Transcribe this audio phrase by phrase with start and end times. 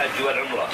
[0.00, 0.68] الحج والعمرة.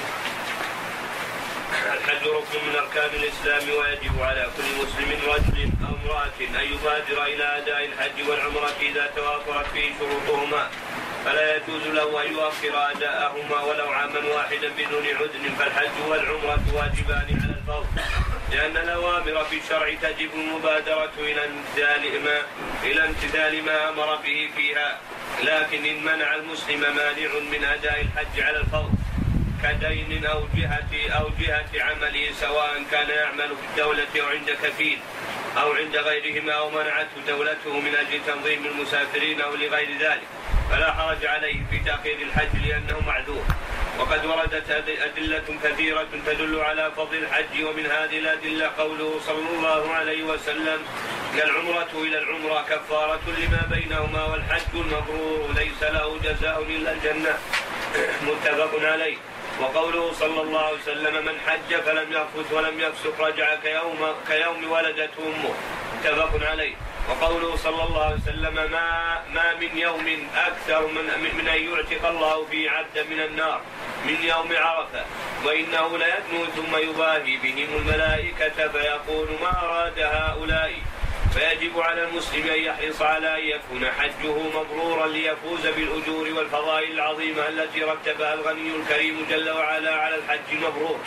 [1.92, 7.58] الحج ركن من أركان الإسلام ويجب على كل مسلم رجل أو امرأة أن يبادر إلى
[7.58, 10.70] أداء الحج والعمرة إذا توافرت فيه شروطهما.
[11.24, 17.54] فلا يجوز له أن يؤخر أداءهما ولو عاما واحدا بدون عذر فالحج والعمرة واجبان على
[17.58, 17.86] الفور
[18.52, 22.38] لأن الأوامر في الشرع تجب المبادرة إلى امتثال ما
[22.82, 24.98] إلى امتثال ما أمر به فيها.
[25.42, 28.90] لكن إن منع المسلم مانع من أداء الحج على الفور
[29.62, 34.98] كدين أو جهة أو جهة عمله سواء كان يعمل في الدولة أو عند كفيل
[35.62, 40.28] أو عند غيرهما أو منعته دولته من أجل تنظيم المسافرين أو لغير ذلك.
[40.70, 43.44] فلا حرج عليه في تأخير الحج لأنه معذور.
[43.98, 50.22] وقد وردت أدلة كثيرة تدل على فضل الحج ومن هذه الأدلة قوله صلى الله عليه
[50.22, 50.78] وسلم
[51.44, 57.38] العمرة إلى العمرة كفارة لما بينهما والحج المبرور ليس له جزاء إلا الجنة.
[58.28, 59.16] متفق عليه.
[59.60, 65.22] وقوله صلى الله عليه وسلم من حج فلم يرفث ولم يفسق رجع كيوم كيوم ولدته
[65.26, 65.54] أمه.
[65.98, 66.74] متفق عليه.
[67.08, 71.04] وقوله صلى الله عليه وسلم ما ما من يوم أكثر من
[71.38, 73.60] من أن يعتق الله فيه عبدا من النار
[74.06, 75.04] من يوم عرفة
[75.44, 80.72] وإنه ليدنو ثم يباهي بهم الملائكة فيقول ما أراد هؤلاء؟
[81.36, 87.82] فيجب على المسلم أن يحرص على أن يكون حجه مبرورا ليفوز بالأجور والفضائل العظيمة التي
[87.82, 90.98] رتبها الغني الكريم جل وعلا على الحج المبرور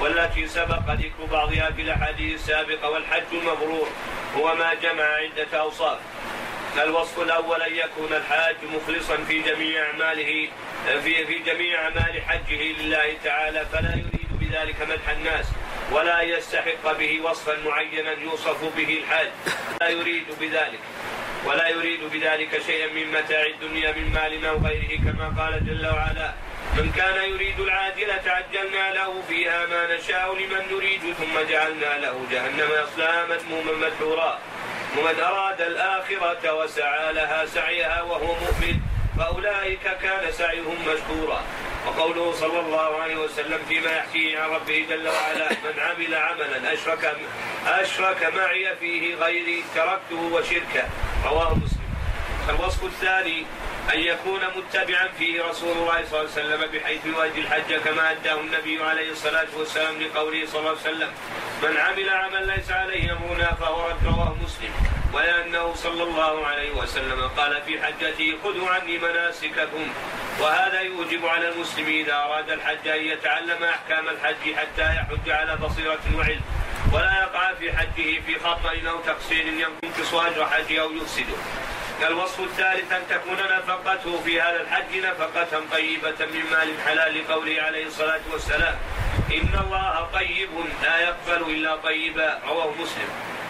[0.00, 3.88] والتي سبق ذكر بعضها في الأحاديث السابقة والحج المبرور
[4.36, 5.98] هو ما جمع عدة أوصاف.
[6.82, 10.48] الوصف الأول أن يكون الحاج مخلصا في جميع أعماله
[11.04, 15.46] في في جميع أعمال حجه لله تعالى فلا يريد بذلك مدح الناس.
[15.92, 19.28] ولا يستحق به وصفا معينا يوصف به الحاج.
[19.80, 20.78] لا يريد بذلك.
[21.46, 26.32] ولا يريد بذلك شيئا من متاع الدنيا من مال أو غيره كما قال جل وعلا
[26.76, 32.68] من كان يريد العاجلة عجلنا له فيها ما نشاء لمن نريد ثم جعلنا له جهنم
[32.82, 34.38] يصلاها مذموما مدحورا.
[34.98, 38.76] ومن أراد الآخرة وسعى لها سعيها وهو مؤمن
[39.18, 41.40] فأولئك كان سعيهم مشكورا.
[41.86, 47.16] وقوله صلى الله عليه وسلم فيما يحكيه عن ربه جل وعلا من عمل عملا أشرك
[47.66, 50.84] أشرك معي فيه غيري تركته وشركه.
[51.24, 51.80] رواه مسلم.
[52.48, 53.44] الوصف الثاني
[53.94, 58.40] أن يكون متبعا فيه رسول الله صلى الله عليه وسلم بحيث يؤدي الحج كما أداه
[58.40, 61.10] النبي عليه الصلاة والسلام لقوله صلى الله عليه وسلم
[61.62, 64.04] من عمل عملا ليس عليه أمرنا فهو رد.
[64.04, 64.89] رواه مسلم.
[65.12, 69.88] ولأنه صلى الله عليه وسلم قال في حجته خذوا عني مناسككم.
[70.40, 76.00] وهذا يوجب على المسلم إذا أراد الحج أن يتعلم أحكام الحج حتى يحج على بصيرة
[76.16, 76.40] وعلم
[76.92, 81.36] ولا يقع في حجه في خطأ أو تقصير ينقص أجر حجه أو يفسده.
[82.08, 87.86] الوصف الثالث أن تكون نفقته في هذا الحج نفقة طيبة من مال حلال لقوله عليه
[87.86, 88.74] الصلاة والسلام
[89.30, 90.50] إن الله طيب
[90.82, 92.38] لا يقبل إلا طيبا.
[92.48, 93.08] رواه مسلم.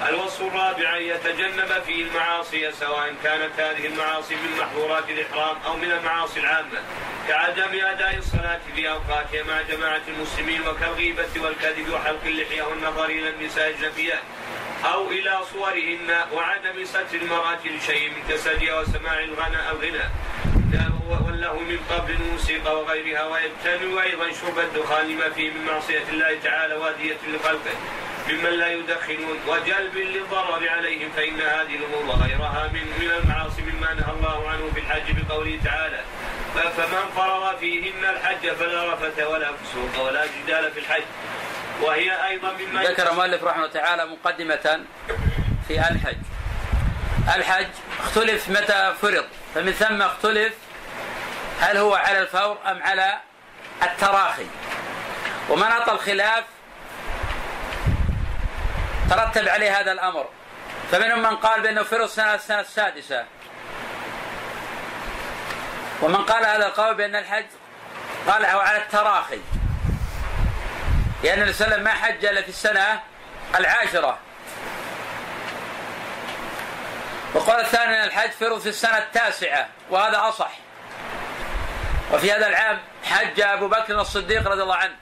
[0.09, 5.93] الوصف الرابع أن يتجنب فيه المعاصي سواء كانت هذه المعاصي من محظورات الإحرام أو من
[5.93, 6.81] المعاصي العامة.
[7.29, 13.71] كعدم أداء الصلاة في أوقاتها مع جماعة المسلمين وكالغيبة والكذب وحلق اللحية والنظر إلى النساء
[13.71, 14.23] الجنبيات
[14.85, 20.05] أو إلى صورهن وعدم ستر المرأة لشيء من جسدها وسماع الغنى الغنى
[21.11, 26.75] والله من قبل الموسيقى وغيرها ويجتنب أيضا شرب الدخان ما فيه من معصية الله تعالى
[26.75, 27.77] وادية لخلقه.
[28.31, 34.13] ممن لا يدخنون وجلب للضرر عليهم فإن هذه الأمور وغيرها من من المعاصي مما نهى
[34.13, 36.01] الله عنه في الحج بقوله تعالى
[36.55, 41.03] فمن فرض فيهن الحج فلا رفث ولا فسوق ولا جدال في الحج
[41.83, 44.85] وهي أيضا مما ذكر المؤلف رحمه الله تعالى مقدمة
[45.69, 46.17] في الحج.
[47.37, 47.67] الحج
[48.01, 49.25] اختلف متى فرض
[49.55, 50.53] فمن ثم اختلف
[51.61, 53.19] هل هو على الفور أم على
[53.83, 54.47] التراخي.
[55.49, 56.45] ومناط الخلاف
[59.11, 60.29] ترتب عليه هذا الأمر.
[60.93, 63.25] فمنهم من قال بأنه فرض سنة السنة السادسة
[66.03, 67.47] ومن قال هذا القول بأن الحج
[68.29, 69.41] قال على التراخي.
[71.25, 73.01] لأن وسلم ما حج إلا في السنة
[73.59, 74.19] العاشرة.
[77.35, 80.51] وقال الثاني أن الحج فرض في السنة التاسعة وهذا أصح.
[82.13, 84.95] وفي هذا العام حج أبو بكر الصديق رضي الله عنه.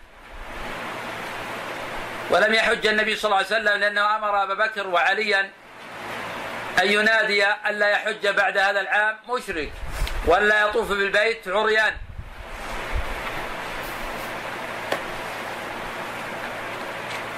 [2.31, 5.51] ولم يحج النبي صلى الله عليه وسلم لأنه أمر أبا بكر وعليا
[6.83, 9.73] أن ينادي ألا يحج بعد هذا العام مشرك
[10.27, 11.97] ولا يطوف بالبيت عريان.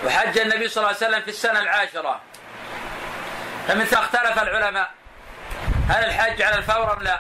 [0.07, 2.21] وحج النبي صلى الله عليه وسلم في السنة العاشرة.
[3.69, 4.91] فمثل اختلف العلماء
[5.89, 7.19] هل الحج على الفور أم لا؟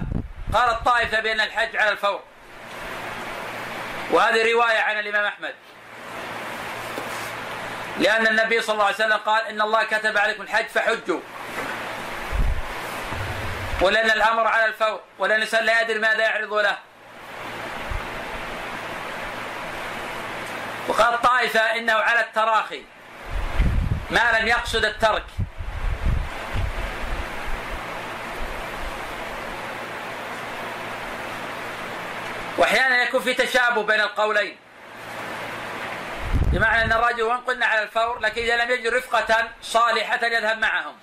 [0.52, 2.20] قال الطائفة بأن الحج على الفور.
[4.10, 5.54] وهذه رواية عن الإمام أحمد.
[8.00, 11.20] لأن النبي صلى الله عليه وسلم قال إن الله كتب عليكم الحج فحجوا.
[13.80, 16.78] ولأن الأمر على الفور ولأن الإنسان لا يدري ماذا يعرض له.
[20.88, 22.82] وقال طائفة إنه على التراخي.
[24.10, 25.24] ما لم يقصد الترك.
[32.58, 34.56] وأحيانا يكون في تشابه بين القولين.
[36.52, 40.94] بمعنى أن الرجل وان قلنا على الفور لكن إذا لم يجد رفقة صالحة يذهب معهم.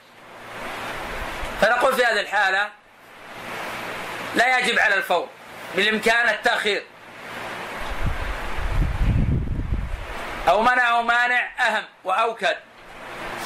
[1.61, 2.69] فنقول في هذه الحالة
[4.35, 5.29] لا يجب على الفور
[5.75, 6.83] بالإمكان التأخير.
[10.49, 12.57] أو منعه مانع أهم وأوكد.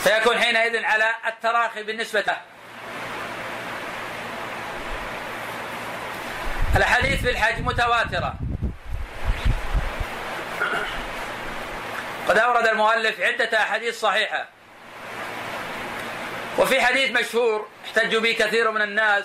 [0.04, 2.42] فيكون حينئذ على التراخي بالنسبة له.
[6.76, 8.36] الأحاديث في الحج متواترة.
[12.28, 14.48] قد أورد المؤلف عدة أحاديث صحيحة.
[16.58, 19.24] وفي حديث مشهور احتج به كثير من الناس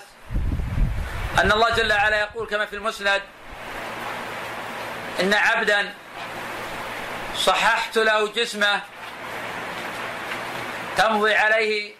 [1.39, 3.21] أن الله جل وعلا يقول كما في المسند
[5.19, 5.93] إن عبدا
[7.35, 8.81] صححت له جسمه
[10.97, 11.93] تمضي عليه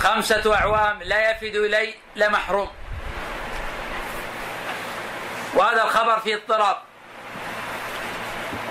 [0.00, 2.70] خمسة أعوام لا يفد إلي لمحروم
[5.54, 6.76] وهذا الخبر فيه اضطراب.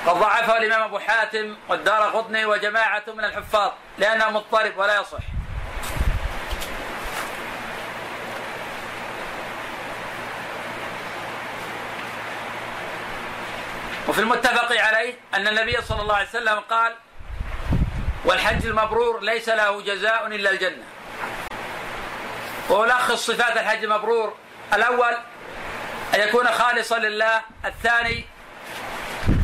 [0.09, 5.19] قد ضعفه الإمام أبو حاتم والدار قطني وجماعة من الحفاظ لأنه مضطرب ولا يصح.
[14.07, 16.95] وفي المتفق عليه أن النبي صلى الله عليه وسلم قال
[18.25, 20.83] والحج المبرور ليس له جزاء إلا الجنة.
[22.69, 24.37] وألخص صفات الحج المبرور.
[24.73, 25.13] الأول
[26.15, 28.25] أن يكون خالصا لله الثاني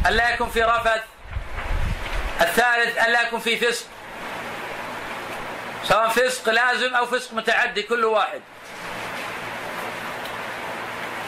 [0.08, 1.04] أن لا يكون في رفث.
[2.42, 3.86] الثالث أن لا يكون في فسق.
[5.84, 8.42] سواء فسق لازم أو فسق متعدي كل واحد.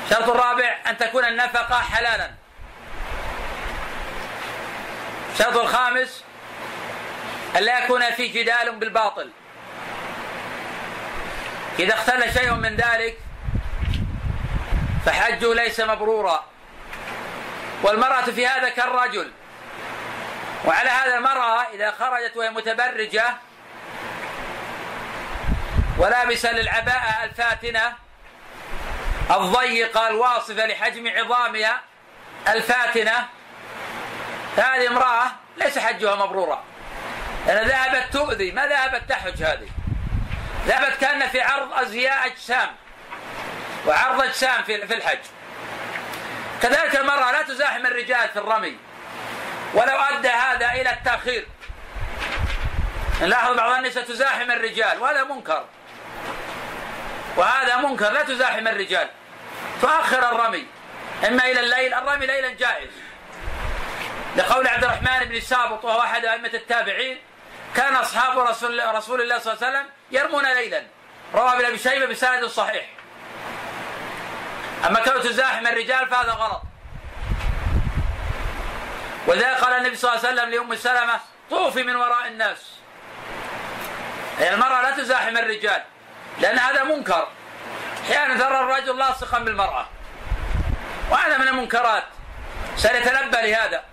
[0.06, 2.32] الشرط الرابع أن تكون النفقة حلالا.
[5.34, 6.24] الشرط الخامس
[7.58, 9.30] أن لا يكون في جدال بالباطل.
[11.80, 13.18] إذا اختل شيء من ذلك
[15.06, 16.46] فحجه ليس مبرورا.
[17.84, 19.32] والمرأة في هذا كالرجل.
[20.66, 23.38] وعلى هذا المرأة إذا خرجت وهي متبرجة
[25.98, 27.94] ولابسة للعباءة الفاتنة
[29.32, 31.82] الضيقة الواصفة لحجم عظامها
[32.48, 33.28] الفاتنة
[34.58, 36.64] هذه امرأة ليس حجها مبرورا.
[37.48, 38.52] لأن ذهبت تؤذي.
[38.52, 39.70] ما ذهبت تحج هذه؟
[40.68, 42.70] ذهبت كأن في عرض أزياء أجسام.
[43.88, 45.20] وعرض أجسام في في الحج.
[46.62, 48.78] كذلك المرأة لا تزاحم الرجال في الرمي.
[49.74, 51.48] ولو أدى هذا إلى التأخير.
[53.22, 55.66] نلاحظ بعض النساء تزاحم الرجال وهذا منكر.
[57.36, 59.10] وهذا منكر لا تزاحم الرجال.
[59.82, 60.66] تؤخر الرمي.
[61.28, 62.90] إما إلى الليل الرمي ليلا جائز.
[64.36, 67.18] لقول عبد الرحمن بن سابط وهو أحد أئمة التابعين
[67.76, 70.84] كان أصحاب رسول, رسول الله صلى الله عليه وسلم يرمون ليلا.
[71.34, 72.86] روى ابن أبي شيبة بسند صحيح.
[74.86, 76.62] أما كونه تزاحم الرجال فهذا غلط.
[79.28, 81.20] ولذلك قال النبي صلى الله عليه وسلم لأم سلمة
[81.50, 82.58] طوفي من وراء الناس.
[84.40, 85.84] يعني المرأة لا تزاحم الرجال
[86.40, 87.28] لأن هذا منكر.
[88.04, 89.86] أحيانا ترى الرجل لاصقا بالمرأة.
[91.12, 92.04] وهذا من المنكرات.
[92.76, 93.84] سنتنبه لهذا.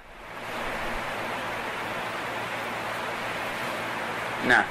[4.44, 4.64] نعم.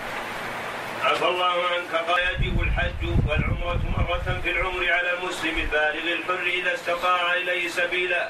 [1.03, 2.37] عفى الله عنك قال
[3.27, 8.29] والعمرة مرة في العمر على المسلم البالغ الحر إذا استطاع إليه سبيلا.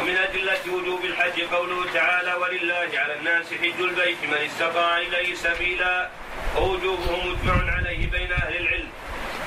[0.00, 6.08] ومن أدلة وجوب الحج قوله تعالى ولله على الناس حج البيت من استطاع إليه سبيلا.
[6.56, 8.88] ووجوبه مجمع عليه بين أهل العلم.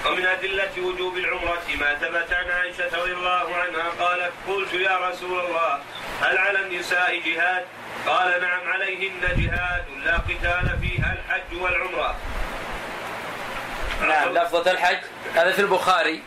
[0.05, 5.39] ومن أدلة وجوب العمرة ما ثبت عن عائشة رضي الله عنها قالت قلت يا رسول
[5.39, 5.79] الله
[6.21, 7.65] هل على النساء جهاد؟
[8.07, 12.15] قال نعم عليهن جهاد لا قتال فيها الحج والعمرة.
[14.01, 14.97] نعم لفظة الحج.
[15.35, 16.23] هذا في البخاري.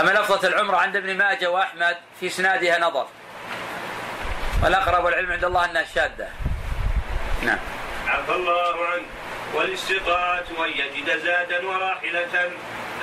[0.00, 3.06] أما لفظة العمرة عند ابن ماجه وأحمد في إسنادها نظر.
[4.62, 6.28] والأقرب والعلم عند الله أنها شاذة.
[7.42, 7.58] نعم.
[8.06, 9.04] عفى الله عنه.
[9.54, 12.50] والاستطاعة أن يجد زادا وراحلة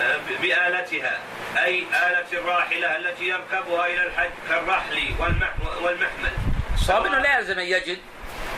[0.01, 1.19] آه، بآلتها.
[1.57, 5.13] أي آلة الراحلة التي يركبها إلى الحج كالرحل
[5.81, 6.31] والمحمل.
[6.73, 7.97] الصواب إنه لا يلزم أن يجد.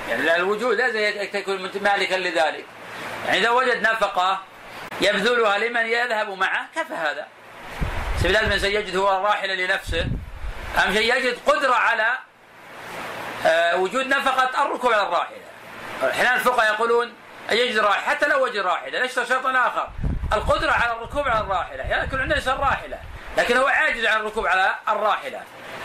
[0.10, 1.00] يعني الوجود لازم
[1.34, 2.66] يكون مالكا لذلك.
[3.25, 4.42] يعني إذا وجد نفقة
[5.03, 6.67] يبذلها لمن يذهب معه.
[6.75, 7.27] كفى هذا؟
[8.24, 10.07] لازم الإنسان يجد هو الراحله لنفسه.
[10.77, 12.17] أهم شيء يجد قدرة على
[13.45, 15.38] آه، وجود نفقة الركوب على الراحلة.
[16.12, 17.13] أحيانا الفقهاء يقولون
[17.51, 19.89] يجد راحلة حتى لو وجد راحلة نشترط شرط آخر.
[20.33, 21.83] القدرة على الركوب على الراحلة.
[21.83, 22.98] يعني يكون عندنا إنسان راحلة
[23.38, 25.41] لكن هو عاجز عن الركوب على الراحلة.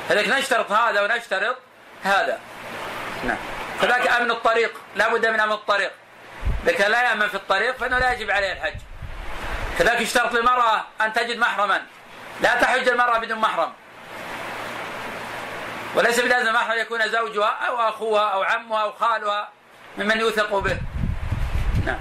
[0.08, 1.56] فلذلك نشترط هذا ونشترط
[2.04, 2.38] هذا.
[3.25, 3.38] نعم.
[3.82, 4.80] كذلك أمن الطريق.
[4.96, 5.92] لا بد من أمن الطريق.
[6.64, 8.88] لكن لا يأمن في الطريق فإنه لا يجب عليه الحج.
[9.78, 11.82] كذلك يشترط للمرأة أن تجد محرما
[12.40, 13.73] لا تحج المرأة بدون محرم
[15.94, 19.49] وليس بلازم محرم يكون زوجها أو أخوها أو عمها أو خالها
[19.99, 20.78] ممن يوثق به
[21.87, 21.99] نعم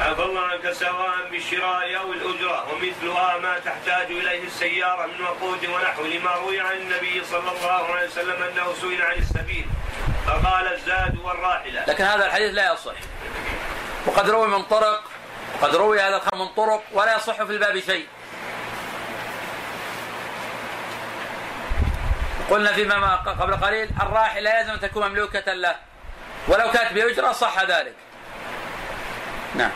[0.00, 6.02] عفى الله عنك سواء بالشراء أو الأجرة ومثلها ما تحتاج إليه السيارة من وقود ونحو
[6.02, 9.66] لما روي عن النبي صلى الله عليه وسلم أنه سئل عن السبيل
[10.26, 11.84] فقال الزاد والراحلة.
[11.86, 12.94] لكن هذا الحديث لا يصح.
[14.06, 15.11] وقد روي من طرق
[15.62, 18.06] قد روي هذا من طرق ولا يصح في الباب شيء.
[22.50, 25.76] قلنا فيما قبل قليل الراحله لازم تكون مملوكة له
[26.48, 27.94] ولو كانت بأجرة صح ذلك.
[29.54, 29.70] نعم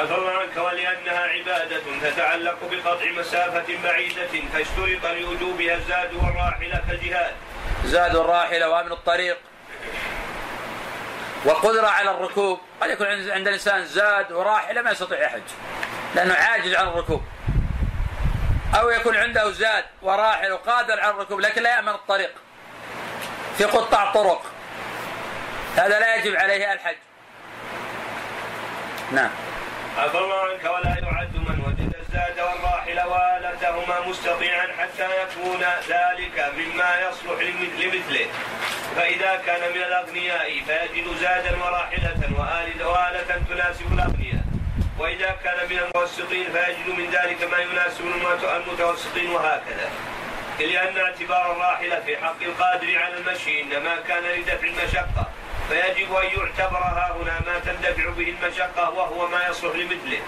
[0.00, 7.32] الله عنك ولأنها عبادة تتعلق بقطع مسافة بعيدة فاشترط لوجوبها الزاد والراحلة كالجهاد.
[7.84, 9.38] زاد الراحلة وأمن الطريق
[11.44, 12.60] وقدرة على الركوب.
[12.80, 15.42] قد يكون عند الإنسان زاد وراحلة ما يستطيع يحج
[16.14, 17.22] لأنه عاجز عن الركوب.
[18.80, 22.32] أو يكون عنده زاد وراحل وقادر على الركوب لكن لا يأمن الطريق.
[23.58, 24.42] في قطاع طرق.
[25.76, 26.96] هذا لا يجب عليه الحج.
[29.12, 29.30] نعم.
[29.98, 31.21] عفى الله عنك ولا الزاد
[33.12, 37.40] والراحل والتهما مستطيعا حتى يكون ذلك مما يصلح
[37.78, 38.26] لمثله.
[38.96, 42.20] فإذا كان من الأغنياء فيجد زادا وراحلة
[42.84, 44.42] وآلة تناسب الأغنياء.
[44.98, 48.04] وإذا كان من المتوسطين فيجد من ذلك ما يناسب
[48.56, 49.90] المتوسطين وهكذا.
[50.58, 55.26] لأن اعتبار الراحلة في حق القادر على المشي إنما كان لدفع المشقة.
[55.68, 60.20] فيجب أن يعتبر ها هنا ما تندفع به المشقة وهو ما يصلح لمثله.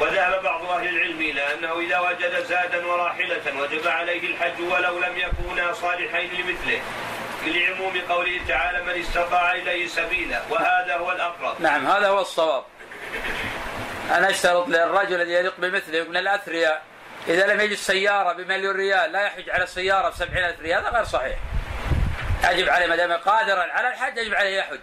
[0.00, 5.16] وذهب بعض أهل العلم إلى أنه إذا وجد زادا وراحلة وجب عليه الحج ولو لم
[5.16, 6.80] يكونا صالحين لمثله
[7.46, 11.60] لعموم قوله تعالى من استطاع إليه سبيلا وهذا هو الأقرب.
[11.60, 12.64] نعم هذا هو الصواب.
[14.10, 16.82] أنا أشترط للرجل الذي يليق بمثله من الأثرياء
[17.28, 21.04] إذا لم يجد سيارة بمليون ريال لا يحج على السيارة بسبعين ألف ريال هذا غير
[21.04, 21.38] صحيح.
[22.50, 24.80] يجب عليه ما دام قادرا على الحج يجب عليه يحج.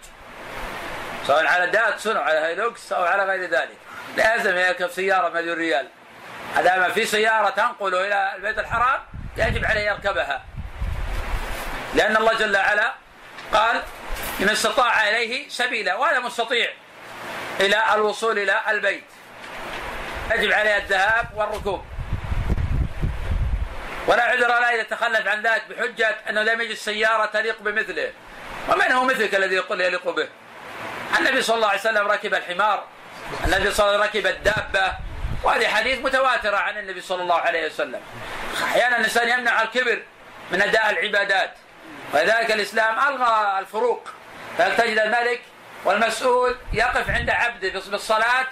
[1.26, 3.76] سواء على داتسون أو على هيلوكس أو على غير ذلك.
[4.18, 5.88] لازم يركب سيارة مليون ريال.
[6.56, 9.00] ما دام في سيارة تنقله إلى البيت الحرام
[9.36, 10.44] يجب عليه يركبها.
[11.94, 12.94] لأن الله جل وعلا
[13.52, 13.82] قال
[14.40, 16.70] لمن استطاع إليه سبيلا وهذا مستطيع
[17.60, 19.04] إلى الوصول إلى البيت.
[20.34, 21.84] يجب عليه الذهاب والركوب.
[24.06, 28.12] ولا عذر له اذا تخلف عن ذلك بحجة أنه لم يجد سيارة تليق بمثله.
[28.68, 30.28] ومن هو مثلك الذي يقول يليق به؟
[31.18, 32.84] النبي صلى الله عليه وسلم ركب الحمار.
[33.44, 34.92] النبي صلى الله عليه ركب الدابة.
[35.42, 38.00] وهذه حديث متواترة عن النبي صلى الله عليه وسلم.
[38.64, 40.02] أحيانا الإنسان يمنع الكبر
[40.52, 41.54] من أداء العبادات.
[42.14, 44.08] ولذلك الإسلام ألغى الفروق.
[44.58, 45.40] فتجد الملك
[45.84, 48.46] والمسؤول يقف عند عبده بالصلاه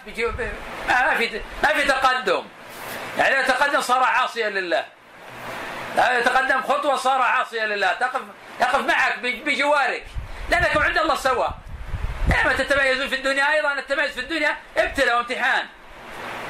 [0.89, 2.45] ما في ما في تقدم.
[3.19, 4.85] يعني إذا تقدم صار عاصيا لله.
[5.97, 7.93] لا يتقدم خطوة صار عاصيا لله.
[7.93, 8.21] تقف
[8.61, 10.07] يقف معك بجوارك.
[10.51, 11.47] لأنكم عند الله سوا.
[11.47, 11.66] لما
[13.07, 15.67] تتميزون في الدنيا أيضا التميز في الدنيا ابتلاء وامتحان.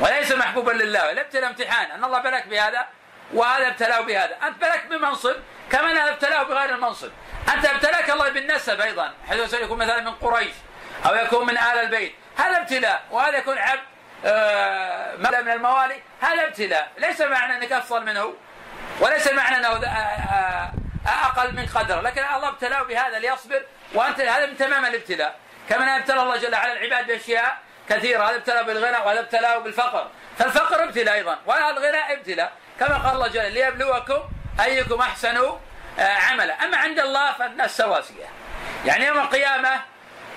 [0.01, 2.87] وليس محبوبا لله الابتلاء امتحان أن الله بلك بهذا
[3.35, 4.37] وهذا ابتلاه بهذا.
[4.43, 5.37] أنت بلك بمنصب
[5.71, 7.11] كما أنا ابتلاه بغير المنصب.
[7.55, 9.15] أنت ابتلاك الله بالنسب أيضا.
[9.29, 10.55] حيث يكون مثلا من قريش
[11.07, 12.15] أو يكون من آل البيت.
[12.37, 13.83] هذا ابتلاء وهذا يكون عبد
[14.25, 16.03] آه من الموالي.
[16.21, 16.93] هذا ابتلاء.
[16.99, 18.35] ليس معنى أنك أفضل منه
[19.01, 19.69] وليس المعنى أنه
[21.07, 22.01] أقل من قدره.
[22.01, 23.63] لكن الله ابتلاه بهذا ليصبر
[23.95, 25.39] وأنت هذا من تمام الابتلاء.
[25.69, 27.59] كما ابتلى الله جل وعلا العباد بأشياء
[27.89, 28.31] كثيرة.
[28.31, 30.11] هذا ابتلاه بالغنى وهذا ابتلاه بالفقر.
[30.39, 34.23] فالفقر ابتلاء أيضا وهذا الغنى ابتلاء كما قال الله جل ليبلوكم
[34.61, 35.53] أيكم أحسن
[35.99, 36.65] عملا.
[36.65, 38.27] أما عند الله فالناس سواسية.
[38.85, 39.81] يعني يوم القيامة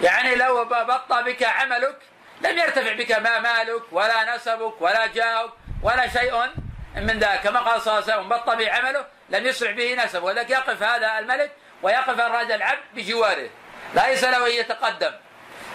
[0.01, 1.97] يعني لو بطى بك عملك
[2.41, 5.49] لم يرتفع بك ما مالك ولا نسبك ولا جاهك
[5.83, 6.49] ولا شيء
[6.95, 7.41] من ذاك.
[7.41, 10.83] كما قال صلى الله عليه وسلم بطل به عمله لم يسرع به نسب ولذلك يقف
[10.83, 13.49] هذا الملك ويقف هذا العبد بجواره.
[13.93, 15.11] ليس له أن يتقدم.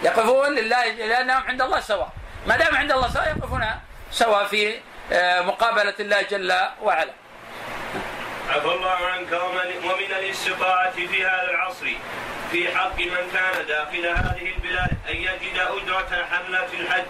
[0.03, 2.09] يقفون لله لأنهم عند الله سواء.
[2.47, 3.65] ما دام عند الله سواء يقفون
[4.11, 4.79] سواء في
[5.11, 7.13] آه، مقابلة الله جل وعلا.
[8.49, 11.87] عفى الله عنك ومن, الاستطاعة في هذا العصر
[12.51, 17.05] في حق من كان داخل هذه البلاد أن يجد أجرة حملة الحج.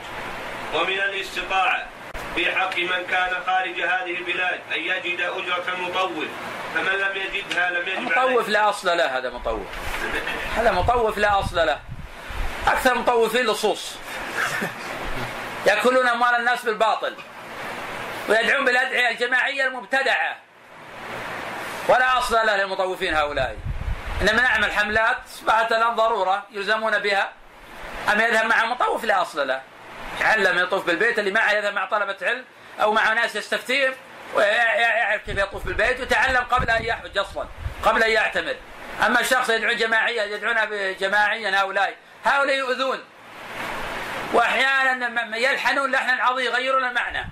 [0.74, 1.88] ومن الاستطاعة
[2.36, 6.26] في حق من كان خارج هذه البلاد أن يجد أجرة المطوف
[6.76, 9.68] فمن لم يجدها لم يجب مطوف لا أصل له هذا مطوف.
[10.58, 11.80] هذا مطوف لا أصل له.
[12.68, 13.96] أكثر مطوفين لصوص.
[15.68, 17.16] يأكلون أموال الناس بالباطل.
[18.30, 20.38] ويدعون بالأدعية الجماعية المبتدعة.
[21.88, 23.58] ولا أصل له للمطوفين هؤلاء.
[24.22, 27.32] إنما نعمل حملات أصبحت الآن ضرورة يلزمون بها.
[28.12, 29.62] أما يذهب مع مطوف لا أصل له.
[30.22, 32.46] يعلم يطوف بالبيت اللي معه يذهب مع طلبة علم
[32.82, 33.94] أو مع ناس يستفتيهم
[34.36, 37.48] ويعرف كيف يطوف بالبيت وتعلم قبل أن يحج أصلا
[37.84, 38.56] قبل أن يعتمر
[39.06, 40.56] أما الشخص يدعون جماعية يدعون
[41.00, 41.96] جماعيا هؤلاء
[42.26, 43.04] هؤلاء يؤذون.
[44.34, 47.26] وأحيانا يلحنون لحنا عظيم يغيرون المعنى.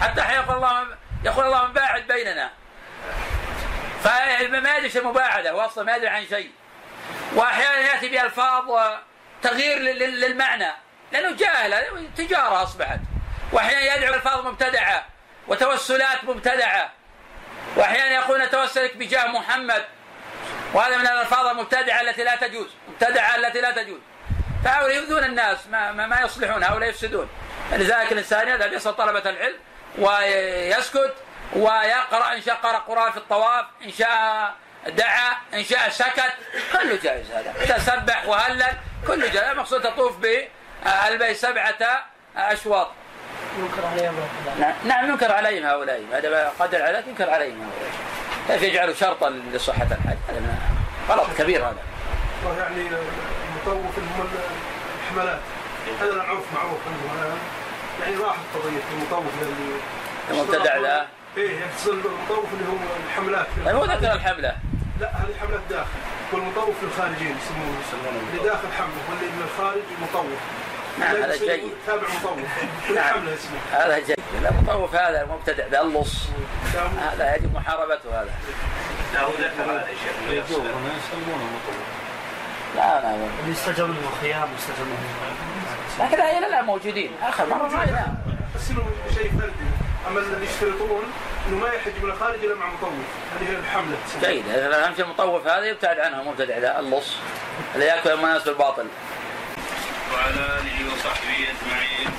[0.00, 0.86] حتى يقول الله
[1.24, 2.50] يقول الله باعد بيننا.
[4.04, 4.38] فما
[4.78, 6.50] يدري المباعدة هو أصلا ما يدري عن شيء.
[7.34, 10.72] وأحيانا يأتي بألفاظ وتغيير للمعنى.
[11.12, 13.00] لأنه جاهل تجارة أصبحت.
[13.52, 15.06] وأحيانا يدعو ألفاظ مبتدعة
[15.48, 16.92] وتوسلات مبتدعة.
[17.76, 19.84] وأحيانا يقول نتوسلك بجاه محمد.
[20.74, 24.00] وهذا من الألفاظ المبتدعة التي لا تجوز مبتدعة التي لا تجوز.
[24.64, 27.28] فهؤلاء يؤذون الناس ما, ما, ما يصلحون هؤلاء يفسدون.
[27.72, 29.56] لذلك الإنسان يذهب يسأل طلبة العلم
[29.98, 31.14] ويسكت
[31.52, 34.54] ويقرأ إن شاء قرأ قرآن في الطواف إن شاء
[34.86, 36.32] دعا إن شاء سكت.
[36.72, 37.54] كله جائز هذا.
[37.60, 38.72] إذا سبح وهلل
[39.06, 39.48] كله جائز.
[39.48, 40.16] المقصود تطوف
[41.10, 42.04] بالبيت سبعة
[42.36, 42.88] أشواط.
[43.58, 44.14] ينكر عليهم
[44.60, 46.02] نعم نعم ينكر عليهم هؤلاء.
[46.12, 47.92] هذا قدر عليك ينكر عليهم هؤلاء.
[48.48, 50.58] كيف يجعلوا شرطا لصحة الحج هذا
[51.08, 51.82] غلط كبير هذا.
[52.58, 54.28] يعني المطوف اللي هم
[55.02, 55.40] الحملات.
[56.00, 57.38] هذا العرف معروف عندهم.
[58.02, 59.80] يعني راحت قضية المطوف اللي
[60.30, 62.76] المبتدع ذا إيه يحصل المطوف اللي هو
[63.06, 63.46] الحملات.
[63.66, 64.56] هو ذكر الحملة.
[65.00, 65.98] لا هذه حملات داخل.
[66.32, 68.20] والمطوف للخارجين يسمونه.
[68.32, 70.40] اللي داخل حملة واللي من الخارج مطوف.
[70.98, 71.70] نعم هذا جيد.
[71.86, 72.38] تابع مطوف.
[72.88, 73.14] كل نعم.
[73.14, 74.18] حملة اسمه هذا جيد.
[74.50, 76.28] المطوف هذا المبتدع ذا اللص.
[77.00, 78.30] هذا يجب محاربته هذا.
[79.14, 80.64] لا هو ذكر هذا يا شيخ.
[82.76, 87.10] لا لا اللي استجاب منه خيام واستجاب منه لكن هؤلاء لا موجودين.
[87.22, 87.68] آخر مرة
[88.54, 88.68] بس
[89.14, 89.83] شيء فردي.
[90.08, 91.12] أما اللي يشترطون
[91.48, 92.92] إنه ما يحج من الخارج إلا مع مطوف.
[93.34, 93.96] هذه هي الحملة.
[94.20, 94.48] جيد.
[94.48, 97.16] أهم شيء المطوف هذا يبتعد عنه المبتدع ذا اللص
[97.74, 98.86] اللي يأكل الناس بالباطل.
[100.12, 102.10] وعلى آله وصحبه أجمعين.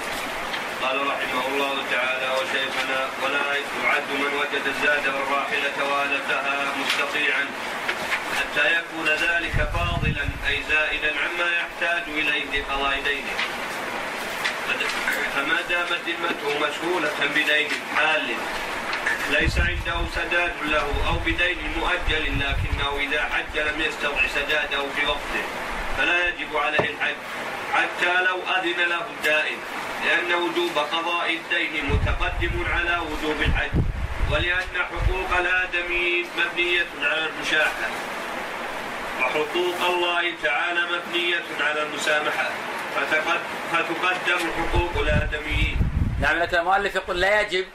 [0.83, 7.45] قال رحمه الله تعالى وشيخنا ولا يعد من وجد الزاد والراحلة وآلتها مستطيعا
[8.39, 13.33] حتى يكون ذلك فاضلا أي زائدا عما يحتاج إليه لقضاء دينه
[15.35, 18.27] فما دامت ذمته مشغولة بدين حال.
[19.29, 25.45] ليس عنده سداد له أو بدين مؤجل لكنه إذا حج لم يستطع سداده في وقته.
[25.97, 27.15] فلا يجب عليه الحج
[27.73, 29.57] حتى لو أذن له الدائن
[30.05, 33.71] لأن وجوب قضاء الدين متقدم على وجوب الحج
[34.31, 37.89] ولأن حقوق الادميين مبنية على المشاحة.
[39.19, 42.49] وحقوق الله تعالى مبنية على المسامحة.
[42.49, 42.64] فتقد
[43.71, 45.77] فتقدم حقوق الادميين
[46.21, 47.65] نعم لكن المؤلف يقول لا يجب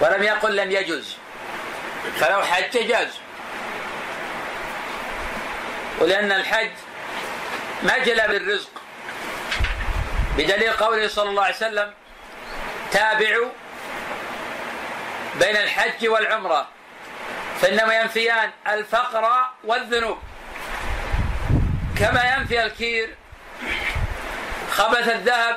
[0.00, 1.16] ولم يقل لم يجوز
[2.20, 3.08] فلو حج جاز.
[5.98, 6.70] ولأن الحج
[7.82, 8.70] مجلى بالرزق.
[10.38, 11.92] بدليل قوله صلى الله عليه وسلم
[12.92, 13.48] تابعوا
[15.40, 16.68] بين الحج والعمرة
[17.60, 20.18] فإنما ينفيان الفقر والذنوب.
[21.98, 23.14] كما ينفي الكير
[24.70, 25.56] خبث الذهب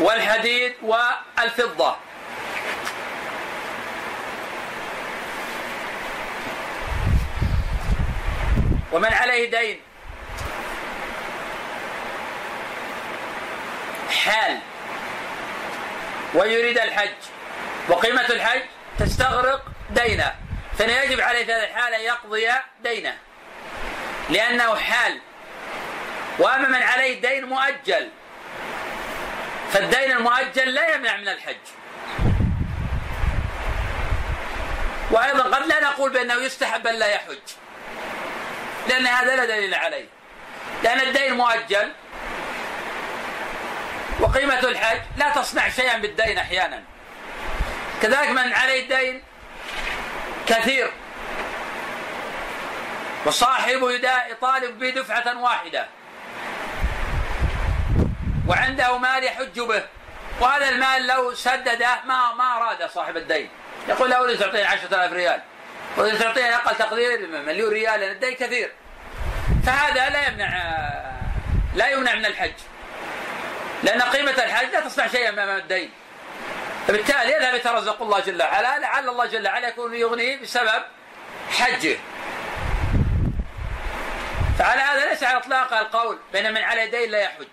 [0.00, 1.96] والحديد والفضة.
[8.92, 9.80] ومن عليه دين؟
[14.24, 14.58] حال.
[16.34, 17.08] ويريد الحج.
[17.88, 18.62] وقيمة الحج؟
[18.98, 20.34] تستغرق دينه.
[20.78, 22.48] فإن يجب عليه في هذه الحالة أن يقضي
[22.82, 23.16] دينه.
[24.30, 25.20] لأنه حال.
[26.38, 28.08] وأما من عليه دين مؤجل
[29.72, 31.56] فالدين المؤجل لا يمنع من الحج.
[35.10, 37.38] وأيضا قد لا نقول بأنه يستحب أن لا يحج
[38.88, 40.06] لأن هذا لا دليل عليه.
[40.82, 41.92] لأن الدين مؤجل
[44.20, 46.82] وقيمة الحج لا تصنع شيئا بالدين أحيانا.
[48.02, 49.22] كذلك من عليه دين
[50.46, 50.92] كثير
[53.26, 53.90] وصاحبه
[54.30, 55.88] يطالب به دفعة واحدة.
[58.48, 59.82] وعنده مال يحج به.
[60.40, 63.50] وهذا المال لو سدده ما ما أراد صاحب الدين.
[63.88, 65.40] يقول له أريد تعطيني 10000 ريال.
[65.96, 68.72] وإذا تعطيني أقل تقدير مليون ريال لأن الدين كثير.
[69.66, 70.48] فهذا لا يمنع
[71.74, 72.52] لا يمنع من الحج.
[73.82, 75.90] لأن قيمة الحج لا تصنع شيئا أمام الدين.
[76.88, 78.78] فبالتالي يذهب يترزق الله جل وعلا.
[78.78, 80.82] لعل الله جل وعلا يكون يغنيه بسبب
[81.50, 81.96] حجه.
[84.58, 87.46] فعلى هذا ليس على إطلاق القول بين من على يديه لا يحج.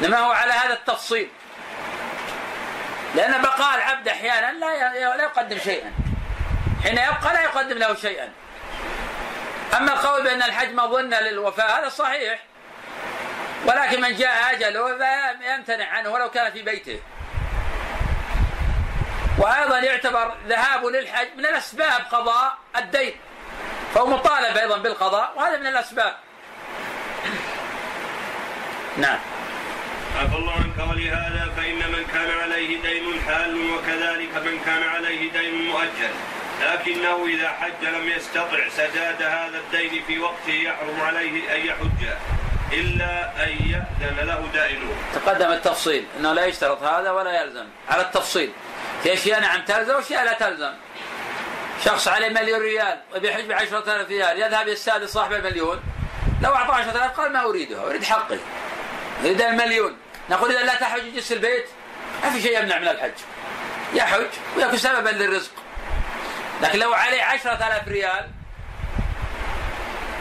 [0.00, 1.28] إنما هو على هذا التفصيل.
[3.14, 5.92] لأن بقاء العبد أحيانا لا لا يقدم شيئا.
[6.82, 8.32] حين يبقى لا يقدم له شيئا.
[9.76, 12.38] أما القول بأن الحج مظنة للوفاء هذا صحيح.
[13.66, 17.00] ولكن من جاء أجله فيمتنع عنه ولو كان في بيته.
[19.38, 23.16] وأيضا يعتبر ذهابه للحج من الأسباب قضاء الدين.
[23.94, 26.16] فهو مطالب أيضا بالقضاء وهذا من الأسباب.
[28.96, 29.18] نعم.
[30.16, 35.54] عفى الله عنك ولهذا فإن من كان عليه دين حال وكذلك من كان عليه دين
[35.68, 36.14] مؤجل.
[36.62, 42.08] لكنه إذا حج لم يستطع سداد هذا الدين في وقته يحرم عليه أن يحج
[42.72, 44.92] إلا أن يأذن له دائنه.
[45.14, 46.06] تقدم التفصيل.
[46.18, 47.66] أنه لا يشترط هذا ولا يلزم.
[47.88, 48.52] على التفصيل.
[49.02, 50.72] في أشياء نعم تلزم وأشياء لا تلزم.
[51.84, 55.80] شخص عليه مليون ريال وبيحج بعشرة آلاف ريال يذهب يستأذن صاحب المليون.
[56.42, 58.38] لو أعطاه عشرة آلاف قال ما أريدها أريد حقي.
[59.24, 59.96] أريد المليون.
[60.30, 61.66] نقول إذا لا تحج جس البيت
[62.24, 63.12] ما في شيء يمنع من الحج.
[63.94, 65.50] يحج ويكون سببا للرزق.
[66.62, 68.30] لكن لو عليه عشرة آلاف ريال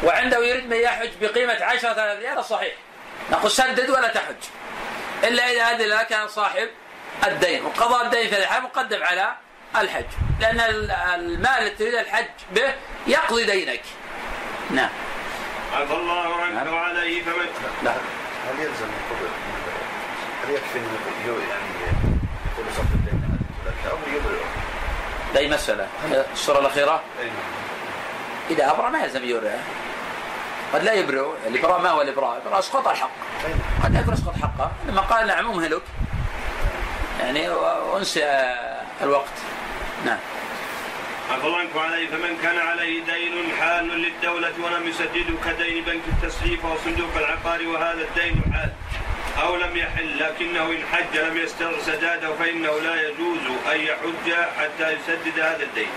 [0.03, 2.73] وعنده يريد من يحج بقيمة عشرة آلاف ريال صحيح.
[3.31, 4.35] نقول سدد ولا تحج.
[5.23, 6.69] إلا إذا أذن لك كان صاحب
[7.27, 9.35] الدين وقضاء الدين في الحج مقدم على
[9.75, 10.05] الحج.
[10.39, 12.73] لأن المال الذي تريد الحج به
[13.07, 13.81] يقضي دينك.
[14.71, 14.89] نعم.
[15.73, 16.73] عفى الله عنك نعم.
[16.73, 17.47] وعليه فمن
[17.83, 17.97] نعم.
[18.47, 18.87] هل يلزم
[20.49, 21.93] انه يو- يعني
[22.53, 23.39] يقول صف الدين
[25.38, 25.88] أي مسألة.
[26.34, 27.29] الصورة الأخيرة؟ نعم
[28.49, 29.51] إذا أبرأ ما يلزم يبرئ
[30.73, 31.25] قد لا يبرئ.
[31.47, 33.10] الإبراء ما هو الإبراء؟ الإبراء إسقاط الحق.
[33.43, 33.60] نعم.
[33.84, 34.71] قد لا يكون إسقاط حقه.
[34.88, 35.82] لما قال نعم مهلك
[37.19, 37.49] يعني
[37.97, 38.23] أنسي
[39.01, 39.34] الوقت.
[40.06, 40.17] نعم.
[41.32, 46.65] عفى الله عنك وعليه فمن كان عليه دين حال للدولة ولم يسدده كدين بنك التسليف
[46.65, 48.71] أو صندوق العقار وهذا الدين حال.
[49.41, 53.39] أو لم يحل لكنه إن حج لم يستطع سداده فإنه لا يجوز
[53.74, 55.89] أن يحج حتى يسدد هذا الدين.